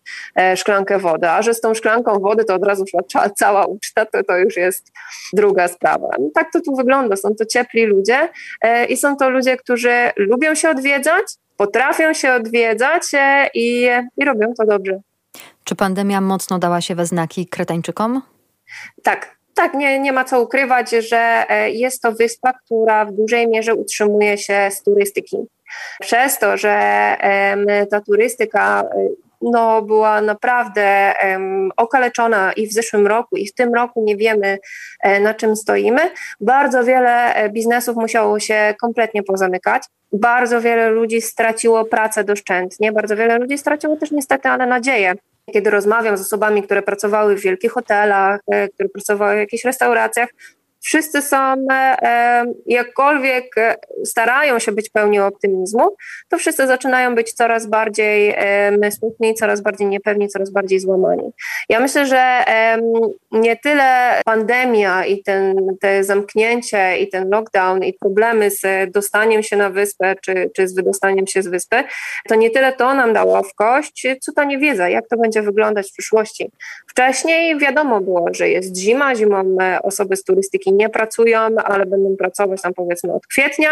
[0.57, 1.29] szklankę wody.
[1.29, 4.57] A że z tą szklanką wody to od razu szła cała uczta, to, to już
[4.57, 4.93] jest
[5.33, 6.09] druga sprawa.
[6.19, 7.17] No, tak to tu wygląda.
[7.17, 8.29] Są to ciepli ludzie
[8.63, 11.25] e, i są to ludzie, którzy lubią się odwiedzać,
[11.57, 15.01] potrafią się odwiedzać e, i, i robią to dobrze.
[15.65, 18.23] Czy pandemia mocno dała się we znaki Kretańczykom?
[19.03, 23.49] Tak, tak, nie, nie ma co ukrywać, że e, jest to wyspa, która w dużej
[23.49, 25.37] mierze utrzymuje się z turystyki.
[26.01, 26.77] Przez to, że
[27.91, 28.85] ta turystyka
[29.41, 34.59] no, była naprawdę um, okaleczona i w zeszłym roku, i w tym roku nie wiemy,
[35.03, 36.01] e, na czym stoimy.
[36.41, 39.83] Bardzo wiele e, biznesów musiało się kompletnie pozamykać.
[40.13, 45.15] Bardzo wiele ludzi straciło pracę doszczętnie, bardzo wiele ludzi straciło też niestety, ale nadzieję
[45.53, 50.29] kiedy rozmawiam z osobami, które pracowały w wielkich hotelach, e, które pracowały w jakichś restauracjach,
[50.81, 51.67] wszyscy są,
[52.67, 53.55] jakkolwiek
[54.05, 55.97] starają się być pełni optymizmu,
[56.29, 58.35] to wszyscy zaczynają być coraz bardziej
[58.91, 61.31] smutni, coraz bardziej niepewni, coraz bardziej złamani.
[61.69, 62.45] Ja myślę, że
[63.33, 69.57] nie tyle pandemia i ten, te zamknięcie i ten lockdown i problemy z dostaniem się
[69.57, 71.77] na wyspę, czy, czy z wydostaniem się z wyspy,
[72.29, 75.91] to nie tyle to nam dało w kość, co ta niewiedza, jak to będzie wyglądać
[75.91, 76.51] w przyszłości.
[76.87, 82.17] Wcześniej wiadomo było, że jest zima, zimą e, osoby z turystyki nie pracują, ale będą
[82.17, 83.71] pracować tam powiedzmy od kwietnia,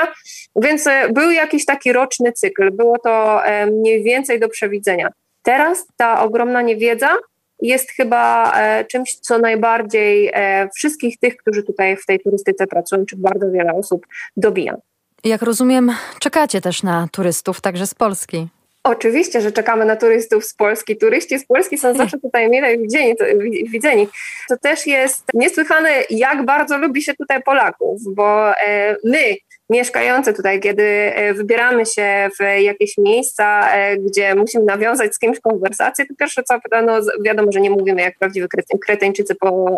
[0.57, 5.09] więc e, był jakiś taki roczny cykl, było to e, mniej więcej do przewidzenia.
[5.42, 7.16] Teraz ta ogromna niewiedza
[7.62, 8.53] jest chyba
[8.90, 10.32] czymś, co najbardziej
[10.74, 14.76] wszystkich tych, którzy tutaj w tej turystyce pracują, czy bardzo wiele osób dobija.
[15.24, 18.49] Jak rozumiem, czekacie też na turystów, także z Polski.
[18.89, 20.97] Oczywiście, że czekamy na turystów z Polski.
[20.97, 23.16] Turyści z Polski są zawsze tutaj mile widzieni.
[23.16, 23.24] To,
[23.70, 24.09] widzeni.
[24.49, 29.36] to też jest niesłychane, jak bardzo lubi się tutaj Polaków, bo e, my
[29.70, 35.40] mieszkający tutaj, kiedy e, wybieramy się w jakieś miejsca, e, gdzie musimy nawiązać z kimś
[35.40, 38.46] konwersację, to pierwsze co no wiadomo, że nie mówimy jak prawdziwi
[38.86, 39.76] kreteńczycy po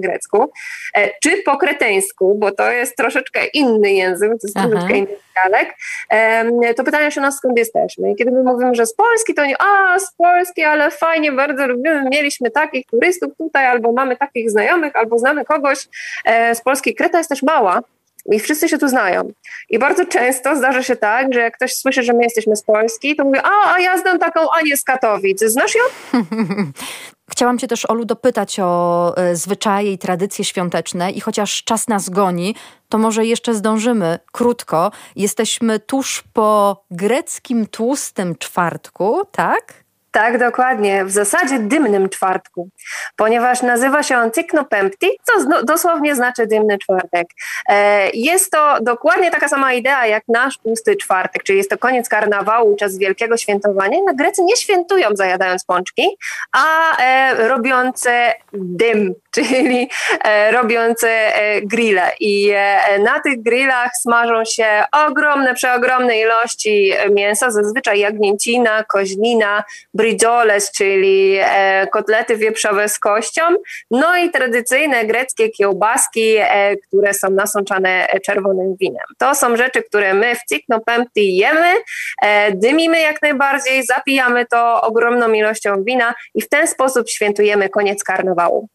[0.00, 0.52] grecku,
[0.94, 4.68] e, czy po kreteńsku, bo to jest troszeczkę inny język, to jest Aha.
[4.68, 5.76] troszeczkę inny dialekt,
[6.76, 8.10] to pytają się nas skąd jesteśmy.
[8.10, 11.66] I kiedy my mówimy, że z Polski, to oni, a z Polski, ale fajnie, bardzo
[11.66, 15.78] lubimy, mieliśmy takich turystów tutaj, albo mamy takich znajomych, albo znamy kogoś
[16.54, 16.94] z Polski.
[16.94, 17.82] Kreta jest też mała,
[18.32, 19.32] i wszyscy się tu znają.
[19.70, 23.16] I bardzo często zdarza się tak, że jak ktoś słyszy, że my jesteśmy z Polski,
[23.16, 25.44] to mówi, a, a ja znam taką Anię z Katowic.
[25.44, 25.82] Znasz ją?
[27.30, 32.10] Chciałam Cię też, Olu, dopytać o e, zwyczaje i tradycje świąteczne i chociaż czas nas
[32.10, 32.54] goni,
[32.88, 34.90] to może jeszcze zdążymy krótko.
[35.16, 39.84] Jesteśmy tuż po greckim tłustym czwartku, tak?
[40.18, 41.04] Tak, dokładnie.
[41.04, 42.68] W zasadzie dymnym czwartku,
[43.16, 47.26] ponieważ nazywa się on Cyknopempti, co dosłownie znaczy dymny czwartek.
[47.68, 52.08] E, jest to dokładnie taka sama idea jak nasz tłusty czwartek, czyli jest to koniec
[52.08, 53.98] karnawału, czas wielkiego świętowania.
[54.06, 56.08] Na Grecy nie świętują zajadając pączki,
[56.52, 58.08] a e, robiąc
[58.52, 59.88] dym, czyli
[60.24, 61.04] e, robiąc
[61.62, 62.10] grille.
[62.20, 62.52] I
[62.98, 69.64] na tych grillach smażą się ogromne, przeogromne ilości mięsa, zazwyczaj jagnięcina, koźlina,
[70.08, 73.42] bridzoles, czyli e, kotlety wieprzowe z kością,
[73.90, 79.04] no i tradycyjne greckie kiełbaski, e, które są nasączane czerwonym winem.
[79.18, 81.74] To są rzeczy, które my w Ciknopempti jemy,
[82.22, 88.04] e, dymimy jak najbardziej, zapijamy to ogromną ilością wina i w ten sposób świętujemy koniec
[88.04, 88.68] karnawału.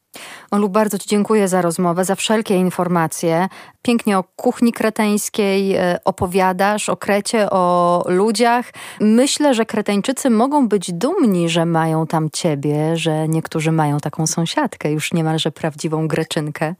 [0.51, 3.47] Olu, bardzo Ci dziękuję za rozmowę, za wszelkie informacje.
[3.81, 8.73] Pięknie o kuchni kreteńskiej e, opowiadasz, o Krecie, o ludziach.
[8.99, 14.91] Myślę, że Kreteńczycy mogą być dumni, że mają tam Ciebie, że niektórzy mają taką sąsiadkę,
[14.91, 16.75] już niemalże prawdziwą Greczynkę.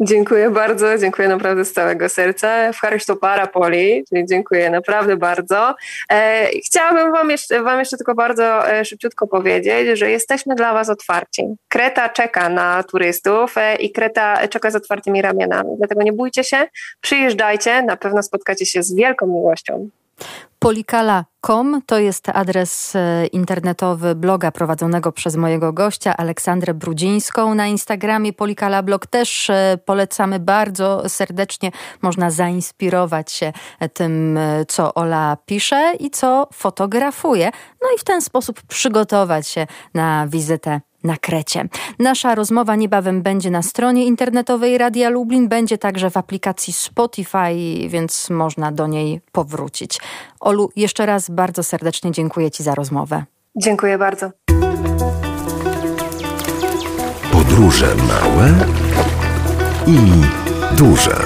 [0.00, 2.72] Dziękuję bardzo, dziękuję naprawdę z całego serca.
[2.72, 5.74] W Harysztopara Poli, czyli dziękuję naprawdę bardzo.
[6.12, 10.88] E, chciałabym wam jeszcze, wam jeszcze tylko bardzo e, szybciutko powiedzieć, że jesteśmy dla Was
[10.88, 11.42] otwarci.
[11.68, 15.70] Kreta czeka na turystów e, i Kreta czeka z otwartymi ramionami.
[15.78, 16.66] Dlatego nie bójcie się,
[17.00, 19.88] przyjeżdżajcie, na pewno spotkacie się z wielką miłością.
[20.64, 27.54] Polikala.com to jest adres e, internetowy bloga prowadzonego przez mojego gościa Aleksandrę Brudzińską.
[27.54, 31.70] Na Instagramie Polikala Blog też e, polecamy bardzo serdecznie.
[32.02, 33.52] Można zainspirować się
[33.92, 37.50] tym, e, co Ola pisze i co fotografuje.
[37.82, 41.68] No i w ten sposób przygotować się na wizytę na Krecie.
[41.98, 48.30] Nasza rozmowa niebawem będzie na stronie internetowej Radia Lublin, będzie także w aplikacji Spotify, więc
[48.30, 50.00] można do niej powrócić.
[50.40, 53.24] Olu, jeszcze raz bardzo serdecznie dziękuję Ci za rozmowę.
[53.56, 54.30] Dziękuję bardzo.
[57.32, 58.54] Podróże małe
[59.86, 59.98] i
[60.76, 61.16] duże.